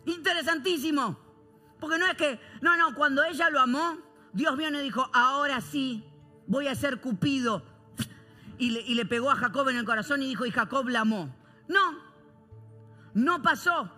Interesantísimo. 0.05 1.19
Porque 1.79 2.00
no 2.00 2.07
es 2.07 2.15
que, 2.15 2.39
no, 2.62 2.75
no, 2.75 2.95
cuando 2.95 3.24
ella 3.24 3.50
lo 3.50 3.59
amó, 3.59 4.06
Dios 4.38 4.56
viene 4.56 4.82
y 4.82 4.84
dijo, 4.84 5.10
ahora 5.13 5.62
sí 5.62 6.06
voy 6.46 6.67
a 6.67 6.75
ser 6.75 7.01
Cupido. 7.01 7.63
Y 8.60 8.70
le, 8.70 8.82
y 8.82 8.94
le 8.94 9.03
pegó 9.03 9.32
a 9.32 9.36
Jacob 9.36 9.67
en 9.70 9.77
el 9.77 9.84
corazón 9.84 10.22
y 10.22 10.27
dijo, 10.27 10.46
y 10.46 10.51
Jacob 10.51 10.88
la 10.89 11.00
amó. 11.00 11.36
No, 11.67 11.98
no 13.15 13.41
pasó. 13.41 13.91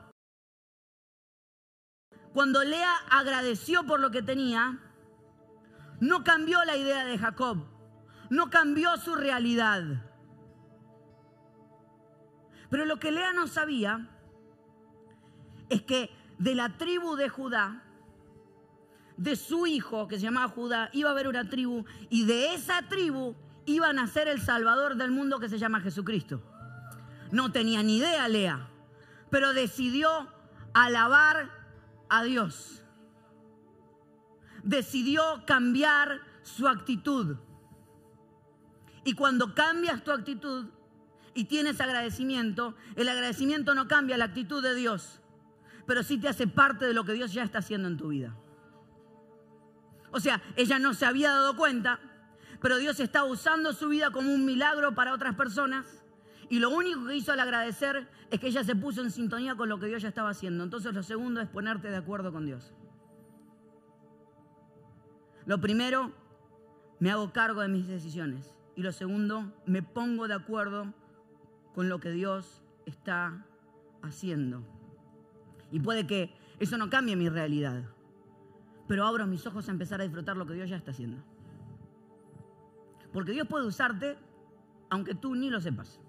Cuando 2.34 2.64
Lea 2.64 2.90
agradeció 3.10 3.86
por 3.86 4.00
lo 4.00 4.12
que 4.12 4.22
tenía, 4.22 4.80
no 6.00 6.24
cambió 6.24 6.64
la 6.64 6.78
idea 6.78 7.04
de 7.04 7.18
Jacob, 7.18 7.66
no 8.30 8.50
cambió 8.50 8.96
su 8.96 9.16
realidad. 9.16 10.06
Pero 12.70 12.86
lo 12.86 12.98
que 12.98 13.12
Lea 13.12 13.34
no 13.34 13.48
sabía 13.48 14.08
es 15.68 15.82
que 15.82 16.10
de 16.38 16.56
la 16.56 16.78
tribu 16.78 17.18
de 17.18 17.28
Judá 17.28 17.84
de 19.20 19.36
su 19.36 19.68
hijo, 19.68 20.08
que 20.08 20.16
se 20.16 20.24
llamaba 20.24 20.48
Judá, 20.48 20.90
iba 20.94 21.10
a 21.10 21.12
haber 21.12 21.28
una 21.28 21.50
tribu 21.50 21.84
y 22.10 22.26
de 22.26 22.54
esa 22.54 22.84
tribu 22.84 23.36
iba 23.66 23.90
a 23.90 23.94
nacer 23.94 24.30
el 24.30 24.42
Salvador 24.42 24.96
del 24.96 25.12
mundo 25.12 25.40
que 25.40 25.50
se 25.50 25.60
llama 25.60 25.82
Jesucristo. 25.82 26.42
No 27.30 27.52
tenía 27.52 27.84
ni 27.84 27.98
idea 27.98 28.30
Lea, 28.30 28.70
pero 29.30 29.52
decidió 29.52 30.10
alabar 30.74 31.52
a 32.08 32.24
Dios. 32.24 32.82
Decidió 34.64 35.44
cambiar 35.46 36.22
su 36.42 36.70
actitud. 36.70 37.36
Y 39.04 39.16
cuando 39.16 39.54
cambias 39.54 40.02
tu 40.02 40.14
actitud 40.14 40.68
y 41.34 41.44
tienes 41.44 41.82
agradecimiento, 41.82 42.74
el 42.96 43.10
agradecimiento 43.10 43.76
no 43.76 43.90
cambia 43.90 44.18
la 44.18 44.26
actitud 44.26 44.64
de 44.64 44.76
Dios, 44.76 45.20
pero 45.86 46.04
sí 46.04 46.18
te 46.18 46.30
hace 46.30 46.48
parte 46.48 46.86
de 46.86 46.94
lo 46.94 47.04
que 47.04 47.14
Dios 47.14 47.34
ya 47.34 47.44
está 47.44 47.60
haciendo 47.60 47.90
en 47.90 47.98
tu 47.98 48.08
vida. 48.08 48.34
O 50.12 50.20
sea, 50.20 50.42
ella 50.56 50.80
no 50.80 50.94
se 50.94 51.06
había 51.06 51.32
dado 51.32 51.56
cuenta, 51.56 52.00
pero 52.62 52.78
Dios 52.78 53.00
estaba 53.00 53.28
usando 53.28 53.74
su 53.74 53.90
vida 53.90 54.12
como 54.12 54.34
un 54.34 54.46
milagro 54.46 54.96
para 54.96 55.14
otras 55.14 55.36
personas. 55.36 56.04
Y 56.50 56.60
lo 56.60 56.72
único 56.72 57.06
que 57.06 57.16
hizo 57.16 57.32
al 57.32 57.40
agradecer 57.40 58.08
es 58.32 58.40
que 58.40 58.48
ella 58.48 58.64
se 58.64 58.76
puso 58.76 59.02
en 59.02 59.12
sintonía 59.12 59.56
con 59.56 59.70
lo 59.70 59.80
que 59.80 59.86
Dios 59.86 60.02
ya 60.02 60.10
estaba 60.10 60.30
haciendo. 60.30 60.64
Entonces 60.64 60.94
lo 60.94 61.04
segundo 61.04 61.42
es 61.42 61.48
ponerte 61.48 61.90
de 61.90 61.98
acuerdo 61.98 62.32
con 62.32 62.46
Dios. 62.46 62.74
Lo 65.46 65.62
primero, 65.62 66.12
me 67.00 67.12
hago 67.12 67.32
cargo 67.32 67.62
de 67.62 67.68
mis 67.68 67.88
decisiones. 67.88 68.56
Y 68.76 68.82
lo 68.82 68.92
segundo, 68.92 69.54
me 69.66 69.84
pongo 69.84 70.28
de 70.28 70.34
acuerdo 70.34 70.94
con 71.74 71.88
lo 71.88 72.00
que 72.00 72.12
Dios 72.12 72.64
está 72.86 73.46
haciendo. 74.02 74.64
Y 75.72 75.80
puede 75.80 76.08
que 76.08 76.34
eso 76.60 76.78
no 76.78 76.90
cambie 76.90 77.16
mi 77.16 77.30
realidad 77.30 77.84
pero 78.90 79.06
abro 79.06 79.28
mis 79.28 79.46
ojos 79.46 79.68
a 79.68 79.72
empezar 79.72 80.02
a 80.02 80.04
disfrutar 80.04 80.36
lo 80.36 80.48
que 80.48 80.56
Dios 80.56 80.68
ya 80.68 80.76
está 80.76 80.90
haciendo. 80.90 81.24
Porque 83.14 83.34
Dios 83.34 83.48
puede 83.48 83.68
usarte 83.68 84.18
aunque 84.90 85.14
tú 85.14 85.36
ni 85.36 85.52
lo 85.52 85.62
sepas. 85.62 86.02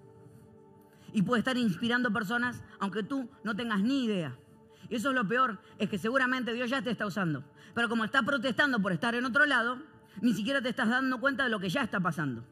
Y 1.13 1.21
puede 1.21 1.41
estar 1.41 1.55
inspirando 1.57 2.11
personas 2.11 2.63
aunque 2.79 3.03
tú 3.03 3.29
no 3.43 3.55
tengas 3.55 3.83
ni 3.83 4.05
idea. 4.05 4.35
Y 4.89 4.95
eso 4.95 5.09
es 5.09 5.15
lo 5.15 5.27
peor, 5.27 5.59
es 5.77 5.91
que 5.91 5.99
seguramente 5.99 6.53
Dios 6.53 6.71
ya 6.71 6.81
te 6.81 6.89
está 6.89 7.05
usando. 7.05 7.43
Pero 7.75 7.87
como 7.87 8.03
está 8.03 8.23
protestando 8.23 8.81
por 8.81 8.91
estar 8.91 9.13
en 9.13 9.25
otro 9.25 9.45
lado, 9.45 9.77
ni 10.19 10.33
siquiera 10.33 10.59
te 10.59 10.69
estás 10.69 10.89
dando 10.89 11.19
cuenta 11.19 11.43
de 11.43 11.51
lo 11.51 11.59
que 11.59 11.69
ya 11.69 11.83
está 11.83 11.99
pasando 11.99 12.43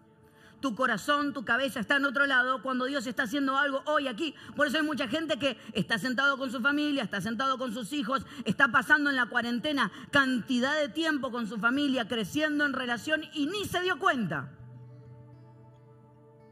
tu 0.59 0.75
corazón, 0.75 1.33
tu 1.33 1.45
cabeza 1.45 1.79
está 1.79 1.97
en 1.97 2.05
otro 2.05 2.25
lado 2.25 2.61
cuando 2.61 2.85
Dios 2.85 3.07
está 3.07 3.23
haciendo 3.23 3.57
algo 3.57 3.81
hoy 3.85 4.07
aquí. 4.07 4.35
Por 4.55 4.67
eso 4.67 4.77
hay 4.77 4.83
mucha 4.83 5.07
gente 5.07 5.39
que 5.39 5.57
está 5.73 5.97
sentado 5.97 6.37
con 6.37 6.51
su 6.51 6.59
familia, 6.59 7.03
está 7.03 7.21
sentado 7.21 7.57
con 7.57 7.73
sus 7.73 7.93
hijos, 7.93 8.25
está 8.45 8.69
pasando 8.69 9.09
en 9.09 9.15
la 9.15 9.27
cuarentena 9.27 9.91
cantidad 10.11 10.75
de 10.79 10.89
tiempo 10.89 11.31
con 11.31 11.47
su 11.47 11.57
familia, 11.57 12.07
creciendo 12.07 12.65
en 12.65 12.73
relación 12.73 13.21
y 13.33 13.47
ni 13.47 13.65
se 13.65 13.81
dio 13.81 13.99
cuenta 13.99 14.51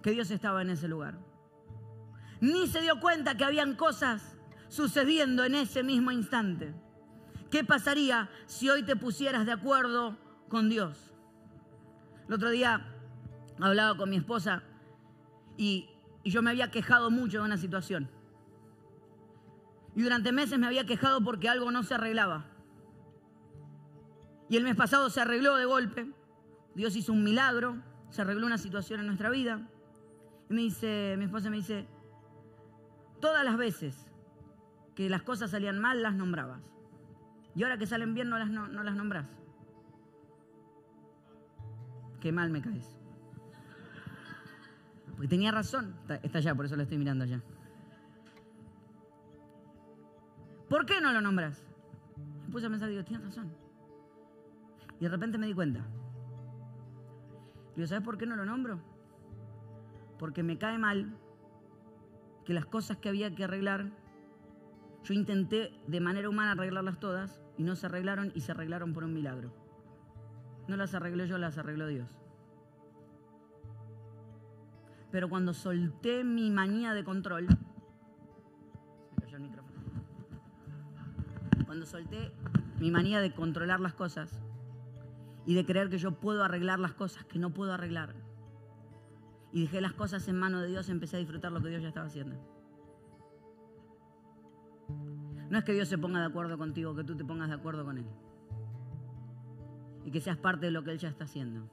que 0.01 0.11
Dios 0.11 0.31
estaba 0.31 0.61
en 0.61 0.69
ese 0.69 0.87
lugar. 0.87 1.19
Ni 2.39 2.67
se 2.67 2.81
dio 2.81 2.99
cuenta 2.99 3.35
que 3.35 3.43
habían 3.43 3.75
cosas 3.75 4.35
sucediendo 4.69 5.43
en 5.43 5.55
ese 5.55 5.83
mismo 5.83 6.11
instante. 6.11 6.73
¿Qué 7.49 7.63
pasaría 7.63 8.29
si 8.45 8.69
hoy 8.69 8.83
te 8.83 8.95
pusieras 8.95 9.45
de 9.45 9.53
acuerdo 9.53 10.17
con 10.49 10.69
Dios? 10.69 11.13
El 12.27 12.33
otro 12.33 12.49
día 12.49 12.96
hablaba 13.65 13.97
con 13.97 14.09
mi 14.09 14.17
esposa 14.17 14.63
y, 15.57 15.89
yo 16.23 16.41
me 16.41 16.49
había 16.49 16.69
quejado 16.71 17.09
mucho 17.09 17.39
de 17.39 17.45
una 17.45 17.55
situación. 17.55 18.09
Y 19.95 20.01
durante 20.01 20.33
meses 20.33 20.59
me 20.59 20.67
había 20.67 20.85
quejado 20.85 21.21
porque 21.21 21.47
algo 21.47 21.71
no 21.71 21.83
se 21.83 21.93
arreglaba. 21.93 22.45
Y 24.49 24.57
el 24.57 24.65
mes 24.65 24.75
pasado 24.75 25.09
se 25.09 25.21
arregló 25.21 25.55
de 25.55 25.63
golpe. 25.63 26.11
Dios 26.75 26.97
hizo 26.97 27.13
un 27.13 27.23
milagro, 27.23 27.81
se 28.09 28.23
arregló 28.23 28.45
una 28.45 28.57
situación 28.57 28.99
en 28.99 29.05
nuestra 29.05 29.29
vida. 29.29 29.69
Y 30.49 30.53
me 30.53 30.61
dice, 30.63 31.15
mi 31.17 31.23
esposa 31.23 31.49
me 31.49 31.55
dice, 31.55 31.87
todas 33.21 33.45
las 33.45 33.55
veces 33.55 34.05
que 34.95 35.09
las 35.09 35.21
cosas 35.21 35.51
salían 35.51 35.79
mal 35.79 36.03
las 36.03 36.15
nombrabas. 36.15 36.61
Y 37.55 37.63
ahora 37.63 37.77
que 37.77 37.87
salen 37.87 38.13
bien 38.13 38.29
no 38.29 38.37
las, 38.37 38.49
no, 38.49 38.67
las 38.67 38.95
nombras. 38.95 39.25
Qué 42.19 42.31
mal 42.31 42.49
me 42.49 42.61
caes. 42.61 42.96
Porque 45.17 45.29
tenía 45.29 45.51
razón. 45.51 45.95
Está, 46.21 46.37
allá, 46.37 46.53
por 46.53 46.65
eso 46.65 46.75
la 46.75 46.83
estoy 46.83 46.99
mirando 46.99 47.23
allá. 47.23 47.41
¿Por 50.69 50.85
qué 50.85 51.01
no 51.01 51.11
lo 51.11 51.21
nombras? 51.21 51.65
Me 52.45 52.51
puse 52.51 52.67
a 52.67 52.69
pensar, 52.69 52.87
digo, 52.87 53.03
tienes 53.03 53.25
razón. 53.25 53.51
Y 54.99 55.05
de 55.05 55.09
repente 55.09 55.39
me 55.39 55.47
di 55.47 55.55
cuenta. 55.55 55.81
Digo, 57.75 57.87
¿sabes 57.87 58.03
por 58.03 58.19
qué 58.19 58.27
no 58.27 58.35
lo 58.35 58.45
nombro? 58.45 58.79
Porque 60.19 60.43
me 60.43 60.59
cae 60.59 60.77
mal 60.77 61.17
que 62.45 62.53
las 62.53 62.67
cosas 62.67 62.97
que 62.97 63.09
había 63.09 63.33
que 63.33 63.43
arreglar, 63.43 63.89
yo 65.03 65.15
intenté 65.15 65.73
de 65.87 65.99
manera 65.99 66.29
humana 66.29 66.51
arreglarlas 66.51 66.99
todas 66.99 67.41
y 67.57 67.63
no 67.63 67.75
se 67.75 67.87
arreglaron 67.87 68.31
y 68.35 68.41
se 68.41 68.51
arreglaron 68.51 68.93
por 68.93 69.03
un 69.03 69.15
milagro. 69.15 69.51
No 70.67 70.77
las 70.77 70.93
arreglé 70.93 71.27
yo, 71.27 71.39
las 71.39 71.57
arregló 71.57 71.87
Dios. 71.87 72.26
Pero 75.11 75.29
cuando 75.29 75.53
solté 75.53 76.23
mi 76.23 76.49
manía 76.51 76.93
de 76.93 77.03
control, 77.03 77.47
me 77.47 79.21
cayó 79.21 79.37
el 79.37 79.43
micrófono. 79.43 79.79
Cuando 81.65 81.85
solté 81.85 82.31
mi 82.79 82.91
manía 82.91 83.21
de 83.21 83.33
controlar 83.33 83.79
las 83.79 83.93
cosas 83.93 84.41
y 85.45 85.55
de 85.55 85.65
creer 85.65 85.89
que 85.89 85.97
yo 85.97 86.11
puedo 86.11 86.43
arreglar 86.43 86.79
las 86.79 86.93
cosas 86.93 87.25
que 87.25 87.39
no 87.39 87.53
puedo 87.53 87.73
arreglar, 87.73 88.15
y 89.51 89.61
dejé 89.61 89.81
las 89.81 89.93
cosas 89.93 90.27
en 90.27 90.37
manos 90.37 90.61
de 90.61 90.67
Dios, 90.67 90.89
empecé 90.89 91.15
a 91.15 91.19
disfrutar 91.19 91.51
lo 91.51 91.61
que 91.61 91.69
Dios 91.69 91.81
ya 91.81 91.87
estaba 91.87 92.07
haciendo. 92.07 92.35
No 95.49 95.57
es 95.57 95.63
que 95.63 95.73
Dios 95.73 95.87
se 95.87 95.97
ponga 95.97 96.19
de 96.19 96.25
acuerdo 96.25 96.57
contigo, 96.57 96.93
que 96.93 97.03
tú 97.03 97.15
te 97.15 97.23
pongas 97.23 97.47
de 97.49 97.55
acuerdo 97.55 97.85
con 97.85 97.97
Él. 97.97 98.05
Y 100.03 100.11
que 100.11 100.19
seas 100.19 100.37
parte 100.37 100.65
de 100.65 100.71
lo 100.71 100.83
que 100.83 100.91
Él 100.91 100.97
ya 100.97 101.07
está 101.09 101.23
haciendo. 101.23 101.69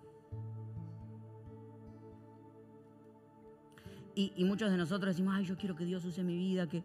Y, 4.16 4.44
muchos 4.44 4.70
de 4.70 4.76
nosotros 4.76 5.14
decimos, 5.14 5.34
ay, 5.36 5.44
yo 5.44 5.56
quiero 5.56 5.74
que 5.74 5.84
Dios 5.84 6.04
use 6.04 6.22
mi 6.22 6.36
vida, 6.36 6.68
que, 6.68 6.84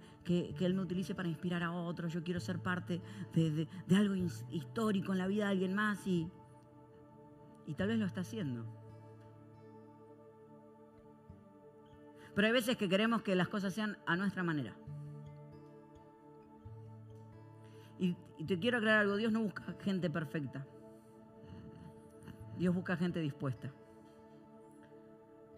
Él 0.59 0.73
me 0.73 0.81
utilice 0.81 1.13
para 1.13 1.29
inspirar 1.29 1.61
a 1.61 1.71
otros, 1.71 2.11
yo 2.11 2.23
quiero 2.23 2.39
ser 2.39 2.59
parte 2.59 3.01
de, 3.33 3.67
algo 3.95 4.15
histórico 4.49 5.11
en 5.11 5.19
la 5.19 5.27
vida 5.27 5.45
de 5.45 5.51
alguien 5.51 5.75
más 5.75 6.07
y, 6.07 6.27
y 7.67 7.75
tal 7.75 7.89
vez 7.89 7.99
lo 7.99 8.07
está 8.07 8.21
haciendo. 8.21 8.65
Pero 12.33 12.47
hay 12.47 12.53
veces 12.53 12.77
que 12.77 12.87
queremos 12.87 13.21
que 13.21 13.35
las 13.35 13.47
cosas 13.47 13.73
sean 13.73 13.97
a 14.05 14.15
nuestra 14.15 14.43
manera. 14.43 14.73
Y, 17.99 18.15
te 18.45 18.57
quiero 18.57 18.77
aclarar 18.77 19.01
algo, 19.01 19.17
Dios 19.17 19.33
no 19.33 19.41
busca 19.41 19.75
gente 19.81 20.09
perfecta. 20.09 20.65
Dios 22.57 22.73
busca 22.73 22.95
gente 22.95 23.19
dispuesta. 23.19 23.69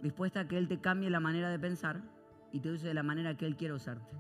Dispuesta 0.01 0.41
a 0.41 0.47
que 0.47 0.57
Él 0.57 0.67
te 0.67 0.79
cambie 0.79 1.09
la 1.09 1.19
manera 1.19 1.49
de 1.49 1.59
pensar 1.59 2.01
y 2.51 2.59
te 2.59 2.71
use 2.71 2.87
de 2.87 2.93
la 2.93 3.03
manera 3.03 3.37
que 3.37 3.45
Él 3.45 3.55
quiere 3.55 3.73
usarte. 3.73 4.11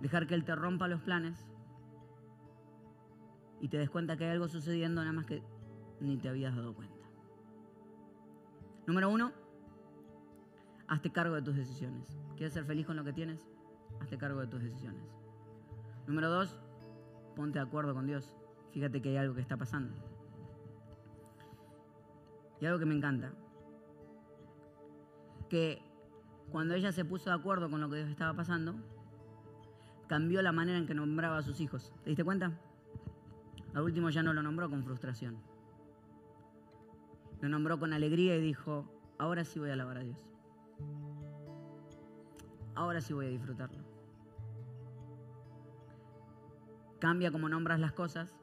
Dejar 0.00 0.26
que 0.26 0.34
Él 0.34 0.44
te 0.44 0.54
rompa 0.54 0.88
los 0.88 1.02
planes 1.02 1.50
y 3.60 3.68
te 3.68 3.78
des 3.78 3.90
cuenta 3.90 4.16
que 4.16 4.24
hay 4.24 4.30
algo 4.30 4.48
sucediendo 4.48 5.00
nada 5.02 5.12
más 5.12 5.26
que 5.26 5.42
ni 6.00 6.16
te 6.16 6.28
habías 6.28 6.56
dado 6.56 6.74
cuenta. 6.74 6.96
Número 8.86 9.10
uno, 9.10 9.32
hazte 10.88 11.12
cargo 11.12 11.34
de 11.34 11.42
tus 11.42 11.56
decisiones. 11.56 12.18
¿Quieres 12.36 12.54
ser 12.54 12.64
feliz 12.64 12.86
con 12.86 12.96
lo 12.96 13.04
que 13.04 13.12
tienes? 13.12 13.46
Hazte 14.00 14.16
cargo 14.16 14.40
de 14.40 14.46
tus 14.46 14.62
decisiones. 14.62 15.02
Número 16.06 16.30
dos, 16.30 16.58
ponte 17.36 17.58
de 17.58 17.64
acuerdo 17.64 17.94
con 17.94 18.06
Dios. 18.06 18.36
Fíjate 18.72 19.02
que 19.02 19.10
hay 19.10 19.16
algo 19.18 19.34
que 19.34 19.42
está 19.42 19.56
pasando. 19.56 20.09
Y 22.60 22.66
algo 22.66 22.78
que 22.78 22.86
me 22.86 22.94
encanta. 22.94 23.32
Que 25.48 25.82
cuando 26.50 26.74
ella 26.74 26.92
se 26.92 27.04
puso 27.04 27.30
de 27.30 27.36
acuerdo 27.36 27.70
con 27.70 27.80
lo 27.80 27.88
que 27.88 27.96
Dios 27.96 28.08
estaba 28.08 28.34
pasando, 28.34 28.74
cambió 30.08 30.42
la 30.42 30.52
manera 30.52 30.78
en 30.78 30.86
que 30.86 30.94
nombraba 30.94 31.38
a 31.38 31.42
sus 31.42 31.60
hijos. 31.60 31.92
¿Te 32.02 32.10
diste 32.10 32.24
cuenta? 32.24 32.58
Al 33.74 33.82
último 33.82 34.10
ya 34.10 34.22
no 34.22 34.32
lo 34.32 34.42
nombró 34.42 34.68
con 34.68 34.82
frustración. 34.82 35.38
Lo 37.40 37.48
nombró 37.48 37.78
con 37.78 37.92
alegría 37.92 38.36
y 38.36 38.40
dijo, 38.40 38.84
ahora 39.18 39.44
sí 39.44 39.58
voy 39.58 39.70
a 39.70 39.74
alabar 39.74 39.98
a 39.98 40.02
Dios. 40.02 40.18
Ahora 42.74 43.00
sí 43.00 43.12
voy 43.12 43.26
a 43.26 43.30
disfrutarlo. 43.30 43.82
Cambia 46.98 47.30
como 47.30 47.48
nombras 47.48 47.80
las 47.80 47.92
cosas 47.92 48.36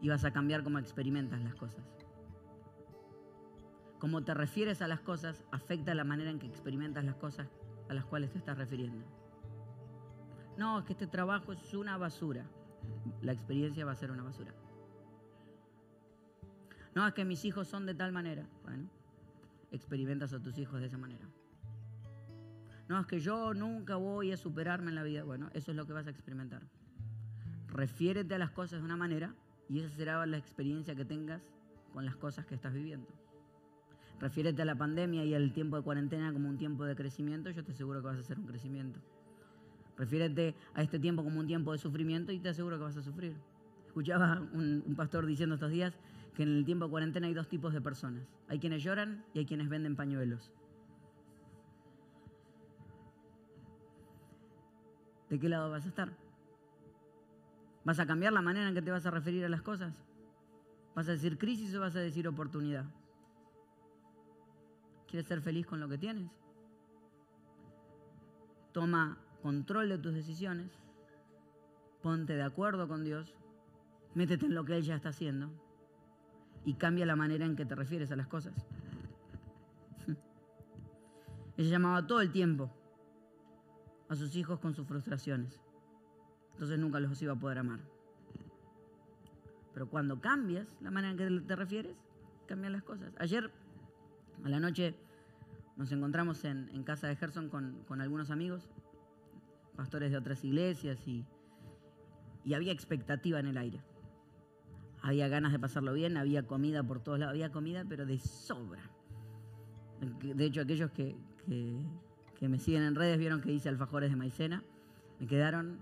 y 0.00 0.08
vas 0.08 0.24
a 0.24 0.32
cambiar 0.32 0.64
como 0.64 0.78
experimentas 0.78 1.40
las 1.42 1.54
cosas. 1.54 1.97
Como 3.98 4.22
te 4.22 4.34
refieres 4.34 4.82
a 4.82 4.88
las 4.88 5.00
cosas 5.00 5.44
afecta 5.50 5.94
la 5.94 6.04
manera 6.04 6.30
en 6.30 6.38
que 6.38 6.46
experimentas 6.46 7.04
las 7.04 7.16
cosas 7.16 7.48
a 7.88 7.94
las 7.94 8.04
cuales 8.04 8.30
te 8.30 8.38
estás 8.38 8.56
refiriendo. 8.56 9.04
No, 10.56 10.78
es 10.78 10.84
que 10.84 10.92
este 10.92 11.06
trabajo 11.06 11.52
es 11.52 11.74
una 11.74 11.96
basura. 11.96 12.44
La 13.22 13.32
experiencia 13.32 13.84
va 13.84 13.92
a 13.92 13.96
ser 13.96 14.10
una 14.10 14.22
basura. 14.22 14.54
No, 16.94 17.06
es 17.06 17.14
que 17.14 17.24
mis 17.24 17.44
hijos 17.44 17.68
son 17.68 17.86
de 17.86 17.94
tal 17.94 18.12
manera. 18.12 18.46
Bueno, 18.64 18.88
experimentas 19.70 20.32
a 20.32 20.40
tus 20.40 20.58
hijos 20.58 20.80
de 20.80 20.86
esa 20.86 20.98
manera. 20.98 21.28
No, 22.88 22.98
es 23.00 23.06
que 23.06 23.20
yo 23.20 23.52
nunca 23.54 23.96
voy 23.96 24.32
a 24.32 24.36
superarme 24.36 24.90
en 24.90 24.94
la 24.94 25.02
vida. 25.02 25.22
Bueno, 25.22 25.50
eso 25.52 25.70
es 25.70 25.76
lo 25.76 25.86
que 25.86 25.92
vas 25.92 26.06
a 26.06 26.10
experimentar 26.10 26.62
refiérete 27.68 28.34
a 28.34 28.38
las 28.38 28.50
cosas 28.50 28.80
de 28.80 28.84
una 28.84 28.96
manera 28.96 29.34
y 29.68 29.80
esa 29.80 29.90
será 29.90 30.26
la 30.26 30.38
experiencia 30.38 30.94
que 30.94 31.04
tengas 31.04 31.42
con 31.92 32.04
las 32.04 32.16
cosas 32.16 32.46
que 32.46 32.54
estás 32.54 32.72
viviendo. 32.72 33.08
Refiérete 34.20 34.62
a 34.62 34.64
la 34.64 34.74
pandemia 34.74 35.24
y 35.24 35.34
al 35.34 35.52
tiempo 35.52 35.76
de 35.76 35.82
cuarentena 35.82 36.32
como 36.32 36.48
un 36.48 36.58
tiempo 36.58 36.84
de 36.84 36.96
crecimiento, 36.96 37.50
yo 37.50 37.64
te 37.64 37.72
aseguro 37.72 38.00
que 38.00 38.06
vas 38.06 38.16
a 38.16 38.20
hacer 38.20 38.38
un 38.38 38.46
crecimiento. 38.46 38.98
Refiérete 39.96 40.54
a 40.74 40.82
este 40.82 40.98
tiempo 40.98 41.22
como 41.22 41.40
un 41.40 41.46
tiempo 41.46 41.72
de 41.72 41.78
sufrimiento 41.78 42.32
y 42.32 42.38
te 42.38 42.48
aseguro 42.48 42.78
que 42.78 42.84
vas 42.84 42.96
a 42.96 43.02
sufrir. 43.02 43.34
Escuchaba 43.86 44.40
un, 44.52 44.82
un 44.86 44.94
pastor 44.96 45.26
diciendo 45.26 45.54
estos 45.54 45.70
días 45.70 45.98
que 46.34 46.42
en 46.42 46.50
el 46.50 46.64
tiempo 46.64 46.84
de 46.86 46.90
cuarentena 46.90 47.26
hay 47.26 47.34
dos 47.34 47.48
tipos 47.48 47.72
de 47.72 47.80
personas. 47.80 48.22
Hay 48.48 48.58
quienes 48.58 48.82
lloran 48.82 49.24
y 49.34 49.40
hay 49.40 49.46
quienes 49.46 49.68
venden 49.68 49.96
pañuelos. 49.96 50.52
¿De 55.28 55.38
qué 55.38 55.48
lado 55.48 55.70
vas 55.70 55.84
a 55.84 55.88
estar? 55.88 56.12
¿Vas 57.84 57.98
a 58.00 58.06
cambiar 58.06 58.32
la 58.32 58.42
manera 58.42 58.68
en 58.68 58.74
que 58.74 58.82
te 58.82 58.90
vas 58.90 59.06
a 59.06 59.10
referir 59.10 59.44
a 59.44 59.48
las 59.48 59.62
cosas? 59.62 59.94
¿Vas 60.94 61.08
a 61.08 61.12
decir 61.12 61.38
crisis 61.38 61.74
o 61.74 61.80
vas 61.80 61.96
a 61.96 62.00
decir 62.00 62.26
oportunidad? 62.26 62.84
¿Quieres 65.08 65.26
ser 65.26 65.40
feliz 65.40 65.66
con 65.66 65.80
lo 65.80 65.88
que 65.88 65.98
tienes? 65.98 66.30
Toma 68.72 69.18
control 69.42 69.88
de 69.88 69.98
tus 69.98 70.14
decisiones, 70.14 70.70
ponte 72.02 72.34
de 72.34 72.42
acuerdo 72.42 72.86
con 72.86 73.02
Dios, 73.04 73.34
métete 74.14 74.46
en 74.46 74.54
lo 74.54 74.64
que 74.64 74.76
Él 74.76 74.82
ya 74.82 74.94
está 74.94 75.08
haciendo 75.08 75.50
y 76.64 76.74
cambia 76.74 77.06
la 77.06 77.16
manera 77.16 77.46
en 77.46 77.56
que 77.56 77.64
te 77.64 77.74
refieres 77.74 78.12
a 78.12 78.16
las 78.16 78.26
cosas. 78.26 78.54
Ella 81.56 81.70
llamaba 81.70 82.06
todo 82.06 82.20
el 82.20 82.30
tiempo 82.30 82.70
a 84.08 84.14
sus 84.14 84.36
hijos 84.36 84.58
con 84.60 84.74
sus 84.74 84.86
frustraciones 84.86 85.60
entonces 86.58 86.80
nunca 86.80 86.98
los 86.98 87.22
iba 87.22 87.34
a 87.34 87.36
poder 87.36 87.58
amar. 87.58 87.78
Pero 89.72 89.88
cuando 89.88 90.20
cambias 90.20 90.66
la 90.80 90.90
manera 90.90 91.12
en 91.12 91.40
que 91.40 91.46
te 91.46 91.54
refieres, 91.54 91.96
cambian 92.48 92.72
las 92.72 92.82
cosas. 92.82 93.12
Ayer 93.20 93.48
a 94.44 94.48
la 94.48 94.60
noche 94.60 94.94
nos 95.76 95.92
encontramos 95.92 96.44
en, 96.44 96.82
casa 96.84 97.06
de 97.06 97.16
Gerson 97.16 97.48
con, 97.48 98.00
algunos 98.00 98.30
amigos, 98.30 98.68
pastores 99.76 100.10
de 100.10 100.16
otras 100.16 100.44
iglesias, 100.44 101.06
y, 101.06 101.24
había 102.54 102.72
expectativa 102.72 103.38
en 103.40 103.46
el 103.46 103.58
aire. 103.58 103.80
Había 105.02 105.28
ganas 105.28 105.52
de 105.52 105.58
pasarlo 105.58 105.92
bien, 105.92 106.16
había 106.16 106.44
comida 106.44 106.82
por 106.82 107.00
todos 107.00 107.18
lados, 107.18 107.32
había 107.32 107.52
comida, 107.52 107.84
pero 107.88 108.06
de 108.06 108.18
sobra. 108.18 108.82
De 110.22 110.44
hecho, 110.44 110.62
aquellos 110.62 110.90
que, 110.90 111.16
que, 111.46 111.78
que 112.38 112.48
me 112.48 112.58
siguen 112.58 112.82
en 112.82 112.94
redes 112.94 113.18
vieron 113.18 113.40
que 113.40 113.52
hice 113.52 113.68
alfajores 113.68 114.10
de 114.10 114.16
maicena. 114.16 114.64
Me 115.20 115.26
quedaron 115.26 115.78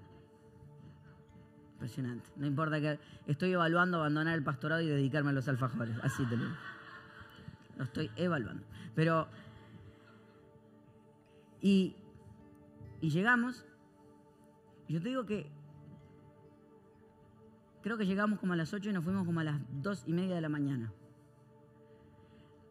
Impresionante. 1.77 2.31
No 2.37 2.47
importa 2.47 2.81
que 2.81 2.99
estoy 3.27 3.53
evaluando 3.53 3.99
abandonar 3.99 4.35
el 4.35 4.43
pastorado 4.43 4.81
y 4.81 4.87
dedicarme 4.87 5.29
a 5.29 5.33
los 5.35 5.47
alfajores. 5.47 5.95
Así 6.03 6.25
te 6.25 6.35
lo 6.35 6.45
digo. 6.45 6.57
Lo 7.77 7.85
estoy 7.85 8.11
evaluando. 8.17 8.65
Pero. 8.95 9.29
Y, 11.61 11.97
y 13.01 13.11
llegamos. 13.11 13.65
Yo 14.89 15.01
te 15.01 15.09
digo 15.09 15.27
que. 15.27 15.51
Creo 17.83 17.97
que 17.97 18.07
llegamos 18.07 18.41
como 18.41 18.53
a 18.53 18.57
las 18.57 18.75
8 18.75 18.91
y 18.91 18.93
nos 18.93 19.05
fuimos 19.05 19.25
como 19.25 19.41
a 19.41 19.45
las 19.45 19.61
2 19.83 20.05
y 20.07 20.13
media 20.13 20.35
de 20.35 20.41
la 20.41 20.49
mañana. 20.49 20.93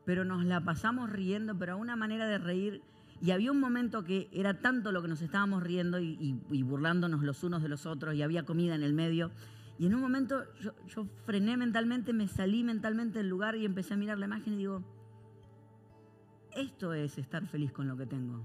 pero 0.05 0.23
nos 0.23 0.45
la 0.45 0.61
pasamos 0.61 1.09
riendo, 1.09 1.57
pero 1.57 1.73
a 1.73 1.75
una 1.75 1.95
manera 1.95 2.27
de 2.27 2.37
reír. 2.37 2.81
Y 3.21 3.31
había 3.31 3.51
un 3.51 3.59
momento 3.59 4.03
que 4.03 4.29
era 4.31 4.59
tanto 4.59 4.91
lo 4.91 5.01
que 5.01 5.07
nos 5.07 5.21
estábamos 5.21 5.63
riendo 5.63 5.99
y, 5.99 6.63
burlándonos 6.63 7.23
los 7.23 7.43
unos 7.43 7.63
de 7.63 7.69
los 7.69 7.85
otros 7.85 8.13
y 8.13 8.21
había 8.21 8.43
comida 8.43 8.75
en 8.75 8.83
el 8.83 8.93
medio. 8.93 9.31
Y 9.79 9.87
en 9.87 9.95
un 9.95 10.01
momento 10.01 10.43
yo 10.87 11.07
frené 11.25 11.57
mentalmente, 11.57 12.13
me 12.13 12.27
salí 12.27 12.63
mentalmente 12.63 13.19
del 13.19 13.29
lugar 13.29 13.55
y 13.55 13.65
empecé 13.65 13.93
a 13.93 13.97
mirar 13.97 14.19
la 14.19 14.25
imagen 14.25 14.53
y 14.53 14.57
digo, 14.57 14.83
esto 16.55 16.93
es 16.93 17.17
estar 17.17 17.45
feliz 17.47 17.71
con 17.71 17.87
lo 17.87 17.97
que 17.97 18.05
tengo. 18.05 18.41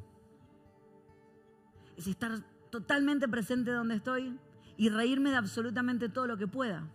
Es 1.96 2.07
estar 2.07 2.42
totalmente 2.70 3.29
presente 3.29 3.70
donde 3.70 3.96
estoy 3.96 4.38
y 4.77 4.88
reírme 4.88 5.31
de 5.31 5.37
absolutamente 5.37 6.09
todo 6.09 6.27
lo 6.27 6.37
que 6.37 6.46
pueda. 6.46 6.88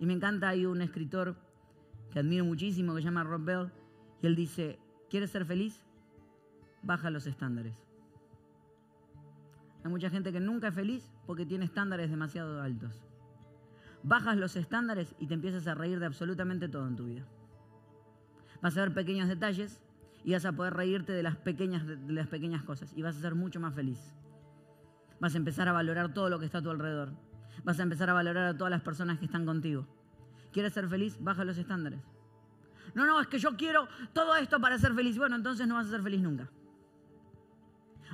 Y 0.00 0.06
me 0.06 0.12
encanta, 0.12 0.48
hay 0.48 0.64
un 0.64 0.80
escritor 0.80 1.36
que 2.10 2.20
admiro 2.20 2.44
muchísimo 2.44 2.94
que 2.94 3.00
se 3.00 3.06
llama 3.06 3.24
Rob 3.24 3.44
Bell, 3.44 3.72
y 4.22 4.26
él 4.26 4.36
dice, 4.36 4.78
¿quieres 5.10 5.30
ser 5.30 5.44
feliz? 5.44 5.82
Baja 6.82 7.10
los 7.10 7.26
estándares. 7.26 7.74
Hay 9.84 9.90
mucha 9.90 10.10
gente 10.10 10.32
que 10.32 10.40
nunca 10.40 10.68
es 10.68 10.74
feliz 10.74 11.12
porque 11.26 11.46
tiene 11.46 11.64
estándares 11.64 12.10
demasiado 12.10 12.62
altos. 12.62 13.04
Bajas 14.02 14.36
los 14.36 14.56
estándares 14.56 15.14
y 15.18 15.26
te 15.26 15.34
empiezas 15.34 15.66
a 15.66 15.74
reír 15.74 15.98
de 15.98 16.06
absolutamente 16.06 16.68
todo 16.68 16.86
en 16.86 16.96
tu 16.96 17.06
vida. 17.06 17.26
Vas 18.62 18.76
a 18.76 18.80
ver 18.80 18.94
pequeños 18.94 19.28
detalles 19.28 19.80
y 20.24 20.32
vas 20.32 20.44
a 20.44 20.52
poder 20.52 20.74
reírte 20.74 21.12
de 21.12 21.22
las 21.22 21.36
pequeñas, 21.36 21.86
de 21.86 22.12
las 22.12 22.26
pequeñas 22.26 22.62
cosas 22.64 22.92
y 22.96 23.02
vas 23.02 23.16
a 23.16 23.20
ser 23.20 23.34
mucho 23.34 23.60
más 23.60 23.74
feliz. 23.74 23.98
Vas 25.20 25.34
a 25.34 25.38
empezar 25.38 25.68
a 25.68 25.72
valorar 25.72 26.12
todo 26.12 26.28
lo 26.28 26.38
que 26.38 26.46
está 26.46 26.58
a 26.58 26.62
tu 26.62 26.70
alrededor. 26.70 27.12
Vas 27.64 27.80
a 27.80 27.82
empezar 27.82 28.10
a 28.10 28.12
valorar 28.12 28.46
a 28.46 28.56
todas 28.56 28.70
las 28.70 28.82
personas 28.82 29.18
que 29.18 29.24
están 29.24 29.46
contigo. 29.46 29.86
¿Quieres 30.52 30.72
ser 30.72 30.88
feliz? 30.88 31.16
Baja 31.20 31.44
los 31.44 31.58
estándares. 31.58 32.00
No, 32.94 33.06
no, 33.06 33.20
es 33.20 33.26
que 33.26 33.38
yo 33.38 33.56
quiero 33.56 33.88
todo 34.12 34.36
esto 34.36 34.60
para 34.60 34.78
ser 34.78 34.94
feliz. 34.94 35.18
Bueno, 35.18 35.36
entonces 35.36 35.66
no 35.66 35.74
vas 35.74 35.86
a 35.86 35.90
ser 35.90 36.02
feliz 36.02 36.20
nunca. 36.20 36.48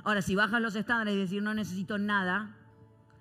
Ahora, 0.03 0.21
si 0.21 0.35
bajas 0.35 0.61
los 0.61 0.75
estándares 0.75 1.15
y 1.15 1.19
decir 1.19 1.41
no 1.41 1.53
necesito 1.53 1.97
nada 1.97 2.55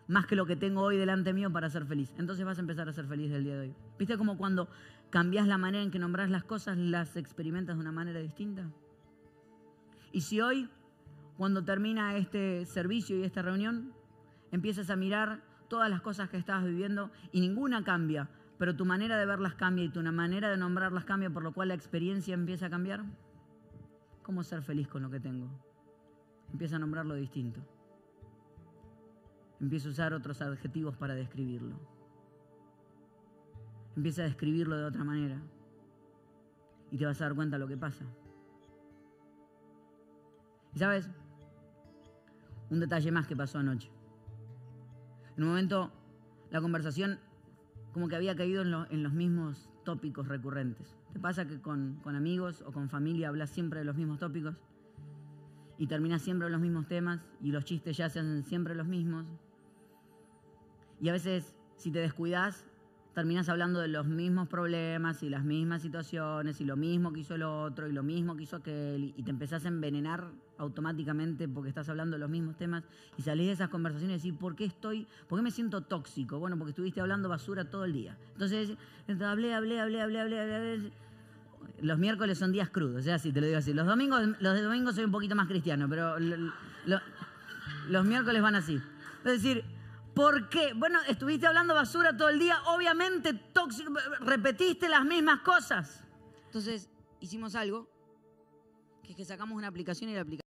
más 0.07 0.27
que 0.27 0.37
lo 0.37 0.47
que 0.47 0.57
tengo 0.57 0.83
hoy 0.83 0.97
delante 0.97 1.33
mío 1.33 1.51
para 1.51 1.71
ser 1.71 1.87
feliz, 1.87 2.13
entonces 2.19 2.45
vas 2.45 2.59
a 2.59 2.61
empezar 2.61 2.89
a 2.89 2.93
ser 2.93 3.07
feliz 3.07 3.33
el 3.33 3.45
día 3.45 3.55
de 3.55 3.61
hoy. 3.61 3.75
¿Viste 3.99 4.19
como 4.19 4.37
cuando 4.37 4.69
cambias 5.11 5.47
la 5.47 5.59
manera 5.59 5.83
en 5.83 5.91
que 5.91 5.99
nombras 5.99 6.31
las 6.31 6.45
cosas, 6.45 6.77
las 6.77 7.17
experimentas 7.17 7.77
de 7.77 7.81
una 7.81 7.93
manera 7.93 8.21
distinta? 8.21 8.71
Y 10.13 10.21
si 10.21 10.41
hoy, 10.41 10.69
cuando 11.37 11.65
termina 11.65 12.17
este 12.17 12.67
servicio 12.67 13.17
y 13.19 13.25
esta 13.25 13.43
reunión, 13.43 13.93
empiezas 14.53 14.91
a 14.91 14.97
mirar 14.97 15.43
todas 15.69 15.91
las 15.91 16.03
cosas 16.03 16.29
que 16.29 16.37
estabas 16.37 16.65
viviendo 16.65 17.11
y 17.33 17.41
ninguna 17.41 17.83
cambia, 17.83 18.29
pero 18.59 18.77
tu 18.77 18.85
manera 18.85 19.19
de 19.19 19.27
verlas 19.27 19.55
cambia 19.55 19.85
y 19.85 19.89
tu 19.89 20.03
manera 20.03 20.49
de 20.49 20.57
nombrarlas 20.57 21.05
cambia, 21.05 21.31
por 21.31 21.43
lo 21.43 21.53
cual 21.53 21.69
la 21.69 21.75
experiencia 21.75 22.35
empieza 22.35 22.67
a 22.67 22.71
cambiar. 22.71 23.05
¿Cómo 24.23 24.43
ser 24.43 24.63
feliz 24.63 24.87
con 24.89 25.03
lo 25.03 25.11
que 25.11 25.21
tengo? 25.21 25.51
Empieza 26.53 26.77
a 26.77 26.79
nombrarlo 26.79 27.15
distinto. 27.15 27.61
Empieza 29.65 29.89
a 29.89 29.93
usar 29.93 30.13
otros 30.13 30.43
adjetivos 30.43 30.95
para 30.95 31.15
describirlo. 31.15 31.75
Empieza 33.97 34.21
a 34.21 34.27
describirlo 34.27 34.77
de 34.77 34.85
otra 34.85 35.05
manera. 35.05 35.41
Y 36.91 36.99
te 36.99 37.07
vas 37.07 37.19
a 37.23 37.25
dar 37.25 37.35
cuenta 37.35 37.57
de 37.57 37.61
lo 37.61 37.67
que 37.67 37.79
pasa. 37.79 38.05
Y 40.75 40.79
sabes, 40.79 41.09
un 42.69 42.79
detalle 42.79 43.11
más 43.11 43.27
que 43.27 43.35
pasó 43.35 43.57
anoche. 43.57 43.91
En 45.39 45.45
un 45.45 45.49
momento, 45.49 45.91
la 46.51 46.61
conversación 46.61 47.19
como 47.95 48.07
que 48.09 48.17
había 48.17 48.37
caído 48.37 48.61
en, 48.91 49.03
los 49.03 49.13
mismos 49.15 49.71
tópicos 49.83 50.29
recurrentes. 50.29 50.95
¿Te 51.15 51.21
pasa 51.21 51.49
que 51.49 51.63
con, 51.63 52.03
amigos 52.05 52.63
o 52.67 52.71
con 52.71 52.91
familia 52.91 53.31
hablas 53.31 53.49
siempre 53.49 53.79
de 53.79 53.87
los 53.87 53.97
mismos 53.97 54.19
tópicos? 54.19 54.57
Y 55.79 55.87
terminas 55.87 56.21
siempre 56.21 56.49
en 56.49 56.53
los 56.53 56.61
mismos 56.61 56.87
temas 56.87 57.25
y 57.41 57.51
los 57.51 57.65
chistes 57.65 57.97
ya 57.97 58.11
se 58.11 58.21
hacen 58.21 58.45
siempre 58.45 58.75
los 58.75 58.87
mismos. 58.87 59.25
Y 61.05 61.11
a 61.11 61.13
veces, 61.13 61.55
si 61.77 61.91
te 61.91 61.99
descuidas, 61.99 62.65
terminas 63.13 63.51
hablando 63.51 63.79
de 63.79 63.89
los 63.89 64.07
mismos 64.07 64.49
problemas 64.49 65.23
y 65.23 65.29
las 65.29 65.45
mismas 65.45 65.83
situaciones 65.83 66.63
y 66.63 66.65
lo 66.65 66.77
mismo 66.77 67.13
que 67.13 67.21
hizo 67.21 67.35
el 67.35 67.43
otro 67.43 67.87
y 67.87 67.93
lo 67.93 68.03
mismo 68.03 68.35
que 68.35 68.45
hizo 68.45 68.57
aquel 68.57 69.13
y 69.15 69.23
te 69.23 69.31
empezás 69.31 69.67
a 69.67 69.69
envenenar 69.69 70.31
automáticamente 70.57 71.47
porque 71.47 71.69
estás 71.69 71.91
hablando 71.91 72.15
de 72.17 72.21
los 72.21 72.31
mismos 72.31 72.57
temas 72.57 72.85
y 73.19 73.23
salís 73.23 73.49
de 73.49 73.53
esas 73.53 73.69
conversaciones 73.69 74.25
y 74.25 74.29
decís, 74.29 74.41
¿por 74.41 74.57
qué 74.57 74.65
estoy, 74.65 75.07
por 75.29 75.39
qué 75.39 75.43
me 75.43 75.51
siento 75.51 75.83
tóxico? 75.83 76.39
Bueno, 76.39 76.57
porque 76.57 76.71
estuviste 76.71 77.03
hablando 77.03 77.29
basura 77.29 77.69
todo 77.69 77.85
el 77.85 77.93
día. 77.93 78.17
Entonces, 78.33 78.75
hablé, 79.07 79.53
hablé, 79.53 79.83
hablé, 79.83 80.01
hablé, 80.01 80.21
hablé, 80.23 80.41
hablé. 80.41 80.91
Los 81.83 81.99
miércoles 81.99 82.39
son 82.39 82.51
días 82.51 82.71
crudos, 82.71 83.01
o 83.01 83.03
sea, 83.03 83.19
si 83.19 83.31
te 83.31 83.43
lo 83.43 83.47
digo 83.47 83.59
así. 83.59 83.75
Los 83.75 83.87
domingos, 83.87 84.23
los 84.41 84.55
de 84.55 84.63
domingos 84.63 84.95
soy 84.95 85.05
un 85.05 85.13
poquito 85.13 85.37
más 85.37 85.49
cristiano, 85.49 85.87
pero 85.87 86.17
los 87.91 88.07
miércoles 88.07 88.41
van 88.41 88.55
así. 88.55 88.81
Es 89.27 89.43
decir, 89.43 89.65
¿Por 90.15 90.49
qué? 90.49 90.73
Bueno, 90.75 91.01
estuviste 91.09 91.47
hablando 91.47 91.75
basura 91.75 92.17
todo 92.17 92.29
el 92.29 92.39
día, 92.39 92.63
obviamente 92.67 93.35
tóxico, 93.35 93.93
repetiste 94.21 94.89
las 94.89 95.05
mismas 95.05 95.41
cosas. 95.41 96.05
Entonces, 96.47 96.89
hicimos 97.21 97.57
algo, 97.57 97.89
que 99.03 99.11
es 99.11 99.17
que 99.17 99.25
sacamos 99.25 99.57
una 99.57 99.67
aplicación 99.67 100.11
y 100.11 100.15
la 100.15 100.21
aplicación 100.21 100.49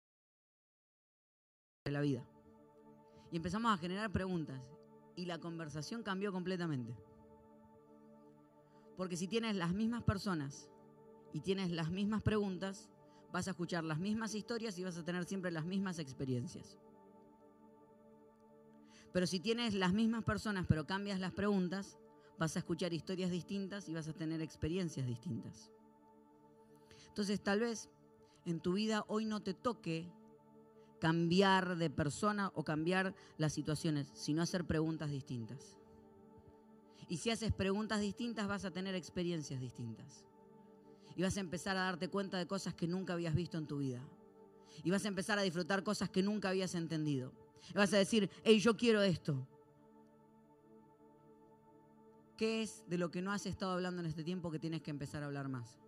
de 1.86 1.92
la 1.92 2.02
vida. 2.02 2.26
Y 3.32 3.38
empezamos 3.38 3.74
a 3.74 3.78
generar 3.78 4.10
preguntas 4.12 4.62
y 5.16 5.26
la 5.26 5.40
conversación 5.40 6.04
cambió 6.04 6.32
completamente. 6.32 6.96
Porque 8.96 9.18
si 9.18 9.28
tienes 9.28 9.56
las 9.56 9.74
mismas 9.74 10.04
personas 10.04 10.70
y 11.34 11.42
tienes 11.42 11.72
las 11.72 11.90
mismas 11.92 12.24
preguntas, 12.24 12.90
vas 13.34 13.48
a 13.48 13.52
escuchar 13.52 13.84
las 13.84 14.00
mismas 14.00 14.36
historias 14.36 14.78
y 14.80 14.84
vas 14.84 14.98
a 14.98 15.04
tener 15.04 15.26
siempre 15.26 15.52
las 15.52 15.66
mismas 15.66 16.00
experiencias. 16.00 16.78
Pero 19.12 19.28
si 19.28 19.40
tienes 19.40 19.74
las 19.74 19.94
mismas 19.94 20.24
personas 20.24 20.66
pero 20.68 20.86
cambias 20.86 21.20
las 21.20 21.34
preguntas, 21.34 21.98
vas 22.38 22.56
a 22.56 22.60
escuchar 22.60 22.94
historias 22.94 23.32
distintas 23.32 23.90
y 23.90 23.94
vas 23.94 24.08
a 24.08 24.14
tener 24.14 24.42
experiencias 24.42 25.06
distintas. 25.06 25.72
Entonces 27.08 27.42
tal 27.42 27.60
vez 27.60 27.90
en 28.46 28.60
tu 28.60 28.74
vida 28.74 29.04
hoy 29.08 29.26
no 29.26 29.42
te 29.42 29.54
toque 29.54 30.10
cambiar 31.00 31.78
de 31.78 31.90
persona 31.90 32.52
o 32.56 32.64
cambiar 32.64 33.16
las 33.38 33.54
situaciones, 33.54 34.12
sino 34.14 34.42
hacer 34.42 34.66
preguntas 34.66 35.10
distintas. 35.10 35.78
Y 37.08 37.18
si 37.18 37.32
haces 37.32 37.52
preguntas 37.52 38.02
distintas 38.02 38.48
vas 38.48 38.66
a 38.66 38.72
tener 38.72 38.96
experiencias 38.96 39.60
distintas. 39.60 40.24
Y 41.16 41.24
vas 41.24 41.36
a 41.38 41.40
empezar 41.42 41.76
a 41.76 41.82
darte 41.82 42.08
cuenta 42.08 42.38
de 42.38 42.48
cosas 42.48 42.74
que 42.76 42.88
nunca 42.88 43.14
habías 43.14 43.36
visto 43.36 43.58
en 43.58 43.68
tu 43.68 43.80
vida. 43.80 44.02
Y 44.84 44.92
vas 44.92 45.04
a 45.06 45.10
empezar 45.10 45.40
a 45.40 45.42
disfrutar 45.42 45.84
cosas 45.84 46.10
que 46.10 46.22
nunca 46.22 46.50
habías 46.50 46.76
entendido. 46.76 47.34
Vas 47.74 47.94
a 47.94 47.98
decir, 47.98 48.30
hey, 48.44 48.60
yo 48.60 48.76
quiero 48.76 49.02
esto. 49.02 49.48
¿Qué 52.38 52.62
es 52.62 52.84
de 52.88 52.98
lo 52.98 53.12
que 53.12 53.22
no 53.22 53.32
has 53.32 53.46
estado 53.46 53.74
hablando 53.74 54.02
en 54.02 54.08
este 54.08 54.24
tiempo 54.24 54.50
que 54.50 54.60
tienes 54.60 54.82
que 54.82 54.92
empezar 54.92 55.24
a 55.24 55.26
hablar 55.26 55.50
más? 55.50 55.80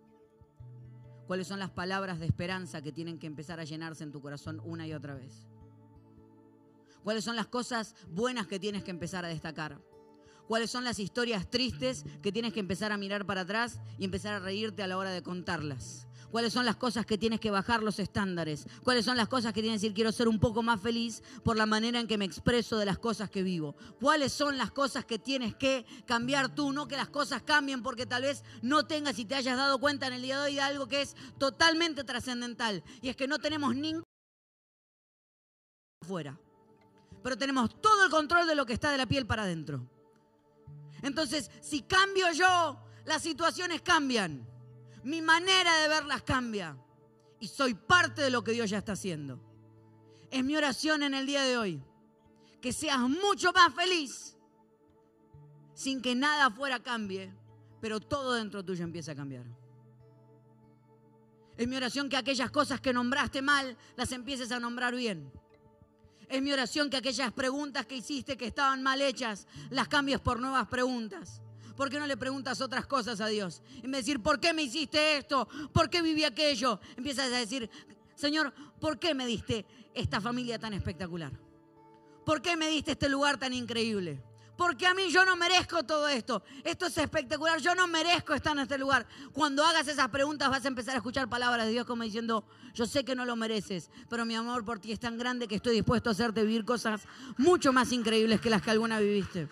¿Cuáles 1.26 1.46
son 1.46 1.58
las 1.58 1.70
palabras 1.70 2.20
de 2.20 2.26
esperanza 2.26 2.82
que 2.82 2.92
tienen 2.92 3.18
que 3.18 3.26
empezar 3.26 3.58
a 3.58 3.64
llenarse 3.64 4.04
en 4.04 4.12
tu 4.12 4.20
corazón 4.20 4.60
una 4.64 4.86
y 4.86 4.92
otra 4.92 5.14
vez? 5.14 5.48
¿Cuáles 7.02 7.24
son 7.24 7.36
las 7.36 7.46
cosas 7.46 7.94
buenas 8.10 8.46
que 8.46 8.60
tienes 8.60 8.84
que 8.84 8.90
empezar 8.90 9.24
a 9.24 9.28
destacar? 9.28 9.80
¿Cuáles 10.46 10.70
son 10.70 10.84
las 10.84 10.98
historias 10.98 11.48
tristes 11.50 12.04
que 12.20 12.32
tienes 12.32 12.52
que 12.52 12.60
empezar 12.60 12.92
a 12.92 12.98
mirar 12.98 13.24
para 13.24 13.42
atrás 13.42 13.80
y 13.98 14.04
empezar 14.04 14.34
a 14.34 14.38
reírte 14.40 14.82
a 14.82 14.86
la 14.86 14.98
hora 14.98 15.10
de 15.10 15.22
contarlas? 15.22 16.06
Cuáles 16.32 16.54
son 16.54 16.64
las 16.64 16.76
cosas 16.76 17.04
que 17.04 17.18
tienes 17.18 17.38
que 17.38 17.50
bajar 17.50 17.82
los 17.82 17.98
estándares, 17.98 18.66
cuáles 18.82 19.04
son 19.04 19.18
las 19.18 19.28
cosas 19.28 19.52
que 19.52 19.60
tienes 19.60 19.80
que 19.80 19.86
decir 19.86 19.94
quiero 19.94 20.10
ser 20.10 20.28
un 20.28 20.40
poco 20.40 20.62
más 20.62 20.80
feliz 20.80 21.22
por 21.44 21.56
la 21.58 21.66
manera 21.66 22.00
en 22.00 22.08
que 22.08 22.16
me 22.16 22.24
expreso 22.24 22.78
de 22.78 22.86
las 22.86 22.98
cosas 22.98 23.28
que 23.28 23.42
vivo, 23.42 23.76
cuáles 24.00 24.32
son 24.32 24.56
las 24.56 24.72
cosas 24.72 25.04
que 25.04 25.18
tienes 25.18 25.54
que 25.54 25.84
cambiar 26.06 26.54
tú, 26.54 26.72
no 26.72 26.88
que 26.88 26.96
las 26.96 27.10
cosas 27.10 27.42
cambien 27.42 27.82
porque 27.82 28.06
tal 28.06 28.22
vez 28.22 28.42
no 28.62 28.86
tengas 28.86 29.18
y 29.18 29.26
te 29.26 29.34
hayas 29.34 29.58
dado 29.58 29.78
cuenta 29.78 30.06
en 30.06 30.14
el 30.14 30.22
día 30.22 30.38
de 30.38 30.44
hoy 30.46 30.54
de 30.54 30.62
algo 30.62 30.88
que 30.88 31.02
es 31.02 31.14
totalmente 31.38 32.02
trascendental. 32.02 32.82
Y 33.02 33.10
es 33.10 33.16
que 33.16 33.28
no 33.28 33.38
tenemos 33.38 33.76
ningún 33.76 34.04
fuera, 36.00 36.38
pero 37.22 37.36
tenemos 37.36 37.78
todo 37.80 38.04
el 38.04 38.10
control 38.10 38.46
de 38.46 38.54
lo 38.54 38.64
que 38.64 38.72
está 38.72 38.90
de 38.90 38.96
la 38.96 39.06
piel 39.06 39.26
para 39.26 39.42
adentro. 39.42 39.86
Entonces, 41.02 41.50
si 41.60 41.82
cambio 41.82 42.32
yo, 42.32 42.82
las 43.04 43.22
situaciones 43.22 43.82
cambian 43.82 44.48
mi 45.04 45.20
manera 45.20 45.78
de 45.78 45.88
verlas 45.88 46.22
cambia 46.22 46.76
y 47.40 47.48
soy 47.48 47.74
parte 47.74 48.22
de 48.22 48.30
lo 48.30 48.44
que 48.44 48.52
Dios 48.52 48.70
ya 48.70 48.78
está 48.78 48.92
haciendo. 48.92 49.40
Es 50.30 50.44
mi 50.44 50.56
oración 50.56 51.02
en 51.02 51.14
el 51.14 51.26
día 51.26 51.42
de 51.42 51.58
hoy, 51.58 51.82
que 52.60 52.72
seas 52.72 53.00
mucho 53.00 53.52
más 53.52 53.74
feliz 53.74 54.36
sin 55.74 56.00
que 56.00 56.14
nada 56.14 56.46
afuera 56.46 56.80
cambie, 56.80 57.32
pero 57.80 57.98
todo 57.98 58.34
dentro 58.34 58.64
tuyo 58.64 58.84
empieza 58.84 59.12
a 59.12 59.16
cambiar. 59.16 59.44
Es 61.56 61.66
mi 61.66 61.76
oración 61.76 62.08
que 62.08 62.16
aquellas 62.16 62.50
cosas 62.50 62.80
que 62.80 62.92
nombraste 62.92 63.42
mal 63.42 63.76
las 63.96 64.12
empieces 64.12 64.52
a 64.52 64.60
nombrar 64.60 64.94
bien. 64.94 65.30
Es 66.28 66.40
mi 66.40 66.52
oración 66.52 66.88
que 66.88 66.96
aquellas 66.96 67.32
preguntas 67.32 67.84
que 67.86 67.96
hiciste 67.96 68.36
que 68.36 68.46
estaban 68.46 68.82
mal 68.82 69.02
hechas 69.02 69.46
las 69.70 69.88
cambies 69.88 70.20
por 70.20 70.40
nuevas 70.40 70.66
preguntas 70.68 71.42
¿Por 71.82 71.90
qué 71.90 71.98
no 71.98 72.06
le 72.06 72.16
preguntas 72.16 72.60
otras 72.60 72.86
cosas 72.86 73.20
a 73.20 73.26
Dios? 73.26 73.60
En 73.82 73.90
vez 73.90 73.90
de 73.90 73.96
decir, 73.96 74.22
¿por 74.22 74.38
qué 74.38 74.52
me 74.52 74.62
hiciste 74.62 75.16
esto? 75.16 75.48
¿Por 75.72 75.90
qué 75.90 76.00
viví 76.00 76.22
aquello? 76.22 76.78
Empiezas 76.96 77.32
a 77.32 77.38
decir, 77.38 77.68
Señor, 78.14 78.54
¿por 78.78 79.00
qué 79.00 79.14
me 79.14 79.26
diste 79.26 79.66
esta 79.92 80.20
familia 80.20 80.60
tan 80.60 80.74
espectacular? 80.74 81.32
¿Por 82.24 82.40
qué 82.40 82.56
me 82.56 82.68
diste 82.68 82.92
este 82.92 83.08
lugar 83.08 83.36
tan 83.36 83.52
increíble? 83.52 84.22
Porque 84.56 84.86
a 84.86 84.94
mí 84.94 85.10
yo 85.10 85.24
no 85.24 85.34
merezco 85.34 85.82
todo 85.82 86.06
esto. 86.06 86.44
Esto 86.62 86.86
es 86.86 86.96
espectacular. 86.98 87.60
Yo 87.60 87.74
no 87.74 87.88
merezco 87.88 88.32
estar 88.32 88.52
en 88.52 88.60
este 88.60 88.78
lugar. 88.78 89.04
Cuando 89.32 89.64
hagas 89.64 89.88
esas 89.88 90.06
preguntas 90.06 90.50
vas 90.50 90.64
a 90.64 90.68
empezar 90.68 90.94
a 90.94 90.98
escuchar 90.98 91.28
palabras 91.28 91.66
de 91.66 91.72
Dios 91.72 91.84
como 91.84 92.04
diciendo, 92.04 92.44
yo 92.74 92.86
sé 92.86 93.04
que 93.04 93.16
no 93.16 93.24
lo 93.24 93.34
mereces, 93.34 93.90
pero 94.08 94.24
mi 94.24 94.36
amor 94.36 94.64
por 94.64 94.78
ti 94.78 94.92
es 94.92 95.00
tan 95.00 95.18
grande 95.18 95.48
que 95.48 95.56
estoy 95.56 95.74
dispuesto 95.74 96.10
a 96.10 96.12
hacerte 96.12 96.44
vivir 96.44 96.64
cosas 96.64 97.08
mucho 97.38 97.72
más 97.72 97.90
increíbles 97.90 98.40
que 98.40 98.50
las 98.50 98.62
que 98.62 98.70
alguna 98.70 99.00
viviste. 99.00 99.48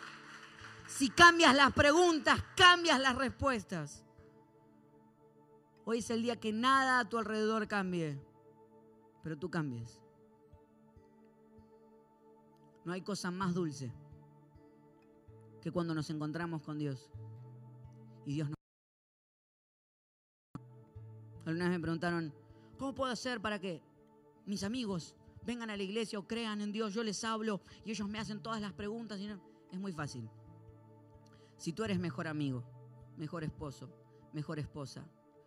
Si 0.91 1.09
cambias 1.09 1.55
las 1.55 1.73
preguntas, 1.73 2.43
cambias 2.57 3.01
las 3.01 3.17
respuestas. 3.17 4.05
Hoy 5.85 5.99
es 5.99 6.11
el 6.11 6.23
día 6.23 6.39
que 6.39 6.53
nada 6.53 6.99
a 6.99 7.09
tu 7.09 7.17
alrededor 7.17 7.69
cambie, 7.69 8.21
pero 9.23 9.39
tú 9.39 9.49
cambies. 9.49 10.03
No 12.85 12.93
hay 12.93 13.03
cosa 13.03 13.31
más 13.31 13.55
dulce 13.55 13.93
que 15.63 15.71
cuando 15.71 15.95
nos 15.95 16.11
encontramos 16.11 16.61
con 16.63 16.79
Dios 16.79 17.09
y 18.27 18.35
Dios 18.35 18.49
nos... 18.49 18.57
Algunas 21.47 21.71
me 21.71 21.81
preguntaron, 21.81 22.35
¿cómo 22.79 22.95
puedo 22.95 23.13
hacer 23.13 23.41
para 23.41 23.61
que 23.61 23.81
mis 24.45 24.65
amigos 24.65 25.15
vengan 25.47 25.71
a 25.71 25.77
la 25.77 25.83
iglesia 25.85 26.19
o 26.19 26.27
crean 26.27 26.61
en 26.61 26.73
Dios? 26.73 26.93
Yo 26.93 27.05
les 27.05 27.23
hablo 27.23 27.61
y 27.85 27.93
ellos 27.93 28.09
me 28.09 28.19
hacen 28.19 28.43
todas 28.43 28.61
las 28.61 28.73
preguntas. 28.73 29.21
Y. 29.21 29.29
Es 29.71 29.79
muy 29.79 29.93
fácil. 29.93 30.29
Si 31.61 31.75
tú 31.75 31.85
eres 31.85 32.01
mejor 32.01 32.27
amigo, 32.27 32.65
mejor 33.19 33.45
esposo, 33.45 33.91
mejor 34.33 34.59
esposa, 34.59 35.05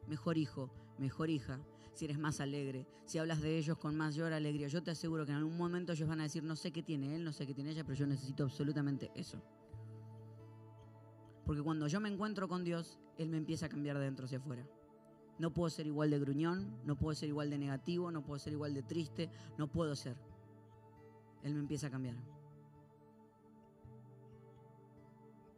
mejor 0.07 0.37
hijo, 0.37 0.69
mejor 0.99 1.31
hija, 1.31 1.59
si 1.95 2.05
eres 2.05 2.19
más 2.19 2.39
alegre, 2.39 2.87
si 3.05 3.17
hablas 3.17 3.41
de 3.41 3.57
ellos 3.57 3.79
con 3.79 3.97
mayor 3.97 4.31
alegría, 4.31 4.67
yo 4.67 4.83
te 4.83 4.91
aseguro 4.91 5.25
que 5.25 5.31
en 5.31 5.39
algún 5.39 5.57
momento 5.57 5.93
ellos 5.93 6.07
van 6.07 6.19
a 6.19 6.23
decir, 6.23 6.43
no 6.43 6.55
sé 6.55 6.71
qué 6.71 6.83
tiene 6.83 7.15
él, 7.15 7.23
no 7.23 7.33
sé 7.33 7.47
qué 7.47 7.55
tiene 7.55 7.71
ella, 7.71 7.83
pero 7.83 7.95
yo 7.95 8.05
necesito 8.05 8.43
absolutamente 8.43 9.09
eso. 9.15 9.41
Porque 11.47 11.63
cuando 11.63 11.87
yo 11.87 11.99
me 11.99 12.09
encuentro 12.09 12.47
con 12.47 12.63
Dios, 12.63 12.99
Él 13.17 13.29
me 13.29 13.37
empieza 13.37 13.65
a 13.65 13.69
cambiar 13.69 13.97
de 13.97 14.05
dentro 14.05 14.27
hacia 14.27 14.37
afuera. 14.37 14.67
No 15.39 15.51
puedo 15.51 15.71
ser 15.71 15.87
igual 15.87 16.11
de 16.11 16.19
gruñón, 16.19 16.77
no 16.85 16.95
puedo 16.95 17.15
ser 17.15 17.29
igual 17.29 17.49
de 17.49 17.57
negativo, 17.57 18.11
no 18.11 18.23
puedo 18.23 18.37
ser 18.37 18.53
igual 18.53 18.75
de 18.75 18.83
triste, 18.83 19.31
no 19.57 19.67
puedo 19.67 19.95
ser. 19.95 20.15
Él 21.41 21.55
me 21.55 21.59
empieza 21.59 21.87
a 21.87 21.89
cambiar. 21.89 22.17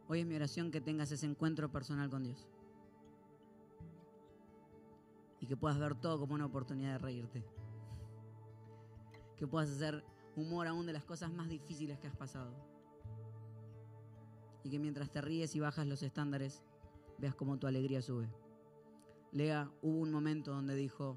Hoy 0.08 0.20
es 0.20 0.26
mi 0.26 0.36
oración 0.36 0.70
que 0.70 0.80
tengas 0.80 1.10
ese 1.10 1.26
encuentro 1.26 1.70
personal 1.70 2.08
con 2.08 2.22
Dios. 2.22 2.46
Y 5.40 5.46
que 5.46 5.56
puedas 5.56 5.78
ver 5.78 5.94
todo 5.94 6.18
como 6.18 6.34
una 6.34 6.46
oportunidad 6.46 6.92
de 6.92 6.98
reírte. 6.98 7.44
Que 9.36 9.46
puedas 9.46 9.70
hacer 9.70 10.04
humor 10.36 10.66
aún 10.66 10.86
de 10.86 10.92
las 10.92 11.04
cosas 11.04 11.32
más 11.32 11.48
difíciles 11.48 11.98
que 11.98 12.06
has 12.06 12.16
pasado 12.16 12.52
y 14.66 14.68
que 14.68 14.80
mientras 14.80 15.10
te 15.12 15.20
ríes 15.20 15.54
y 15.54 15.60
bajas 15.60 15.86
los 15.86 16.02
estándares, 16.02 16.60
veas 17.18 17.36
cómo 17.36 17.56
tu 17.56 17.68
alegría 17.68 18.02
sube. 18.02 18.28
Lea, 19.30 19.70
hubo 19.80 20.00
un 20.00 20.10
momento 20.10 20.50
donde 20.50 20.74
dijo, 20.74 21.16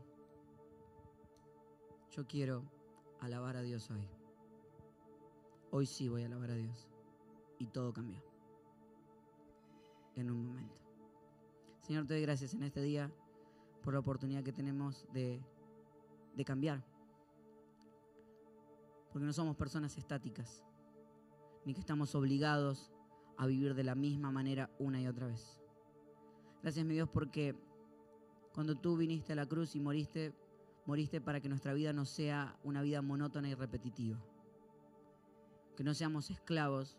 yo 2.12 2.28
quiero 2.28 2.62
alabar 3.20 3.58
a 3.58 3.64
Dios 3.64 3.90
hoy. 3.90 4.08
Hoy 5.72 5.88
sí 5.88 6.10
voy 6.10 6.22
a 6.22 6.26
alabar 6.28 6.52
a 6.52 6.56
Dios. 6.56 6.88
Y 7.58 7.66
todo 7.66 7.92
cambió. 7.92 8.29
En 10.20 10.30
un 10.32 10.48
momento. 10.48 10.76
Señor, 11.80 12.06
te 12.06 12.14
doy 12.14 12.24
gracias 12.24 12.54
en 12.54 12.64
este 12.64 12.82
día 12.82 13.10
por 13.82 13.94
la 13.94 14.02
oportunidad 14.02 14.44
que 14.44 14.52
tenemos 14.52 15.08
de, 15.14 15.42
de 16.36 16.44
cambiar. 16.44 16.84
Porque 19.14 19.26
no 19.26 19.32
somos 19.32 19.56
personas 19.56 19.98
estáticas, 19.98 20.66
ni 21.64 21.74
que 21.74 21.80
estamos 21.80 22.16
obligados 22.16 22.92
a 23.38 23.48
vivir 23.48 23.76
de 23.76 23.84
la 23.86 23.96
misma 23.96 24.30
manera 24.30 24.70
una 24.78 25.02
y 25.02 25.08
otra 25.08 25.28
vez. 25.28 25.62
Gracias, 26.62 26.86
mi 26.86 26.96
Dios, 26.96 27.08
porque 27.08 27.56
cuando 28.54 28.76
tú 28.76 28.98
viniste 28.98 29.32
a 29.32 29.38
la 29.38 29.46
cruz 29.46 29.74
y 29.78 29.80
moriste, 29.80 30.34
moriste 30.86 31.22
para 31.22 31.40
que 31.40 31.48
nuestra 31.48 31.74
vida 31.74 31.94
no 31.94 32.04
sea 32.04 32.60
una 32.66 32.82
vida 32.82 33.02
monótona 33.02 33.48
y 33.48 33.54
repetitiva. 33.54 34.20
Que 35.78 35.86
no 35.86 35.94
seamos 35.94 36.30
esclavos 36.30 36.98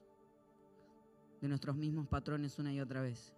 de 1.41 1.49
nuestros 1.49 1.77
mismos 1.77 2.07
patrones 2.07 2.59
una 2.59 2.73
y 2.73 2.81
otra 2.81 3.03
vez. 3.03 3.33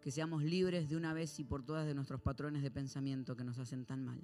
Que 0.00 0.10
seamos 0.10 0.42
libres 0.42 0.88
de 0.88 0.96
una 0.96 1.12
vez 1.12 1.38
y 1.38 1.44
por 1.44 1.62
todas 1.62 1.86
de 1.86 1.94
nuestros 1.94 2.20
patrones 2.20 2.62
de 2.62 2.70
pensamiento 2.70 3.36
que 3.36 3.44
nos 3.44 3.58
hacen 3.58 3.84
tan 3.84 4.04
mal. 4.04 4.20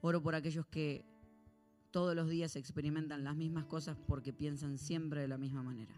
Oro 0.00 0.22
por 0.22 0.34
aquellos 0.34 0.66
que 0.66 1.04
todos 1.90 2.14
los 2.14 2.28
días 2.28 2.56
experimentan 2.56 3.24
las 3.24 3.36
mismas 3.36 3.64
cosas 3.64 3.96
porque 4.06 4.32
piensan 4.32 4.76
siempre 4.76 5.22
de 5.22 5.28
la 5.28 5.38
misma 5.38 5.62
manera. 5.62 5.94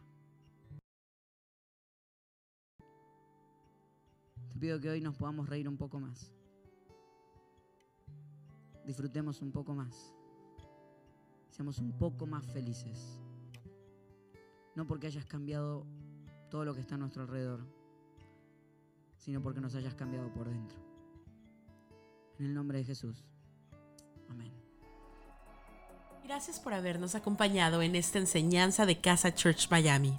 Te 4.53 4.61
pido 4.61 4.81
que 4.81 4.91
hoy 4.91 5.01
nos 5.01 5.17
podamos 5.17 5.49
reír 5.49 5.69
un 5.69 5.77
poco 5.77 5.99
más. 5.99 6.33
Disfrutemos 8.87 9.43
un 9.43 9.53
poco 9.53 9.75
más. 9.75 10.17
Seamos 11.59 11.81
un 11.81 11.90
poco 11.90 12.25
más 12.25 12.47
felices. 12.47 13.18
No 14.77 14.87
porque 14.87 15.09
hayas 15.09 15.27
cambiado 15.27 15.85
todo 16.53 16.64
lo 16.64 16.73
que 16.73 16.81
está 16.81 16.94
a 16.94 16.99
nuestro 16.99 17.23
alrededor, 17.23 17.66
sino 19.16 19.42
porque 19.42 19.61
nos 19.61 19.75
hayas 19.75 19.97
cambiado 19.97 20.33
por 20.33 20.49
dentro. 20.49 20.79
En 22.38 22.47
el 22.47 22.55
nombre 22.55 22.79
de 22.79 22.85
Jesús. 22.85 23.25
Amén. 24.29 24.53
Gracias 26.23 26.61
por 26.61 26.75
habernos 26.75 27.16
acompañado 27.16 27.83
en 27.83 27.97
esta 27.97 28.21
enseñanza 28.21 28.87
de 28.87 29.01
Casa 29.01 29.35
Church 29.35 29.68
Miami. 29.68 30.16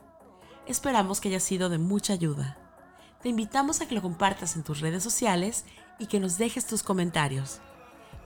Esperamos 0.67 1.21
que 1.21 1.29
haya 1.29 1.39
sido 1.39 1.69
de 1.69 1.77
mucha 1.77 2.11
ayuda. 2.11 2.57
Te 3.21 3.29
invitamos 3.29 3.79
a 3.79 3.87
que 3.87 3.95
lo 3.95 4.01
compartas 4.01 4.57
en 4.57 4.63
tus 4.63 4.81
redes 4.81 5.03
sociales 5.03 5.63
y 5.99 6.07
que 6.07 6.19
nos 6.19 6.37
dejes 6.37 6.67
tus 6.67 6.83
comentarios. 6.83 7.61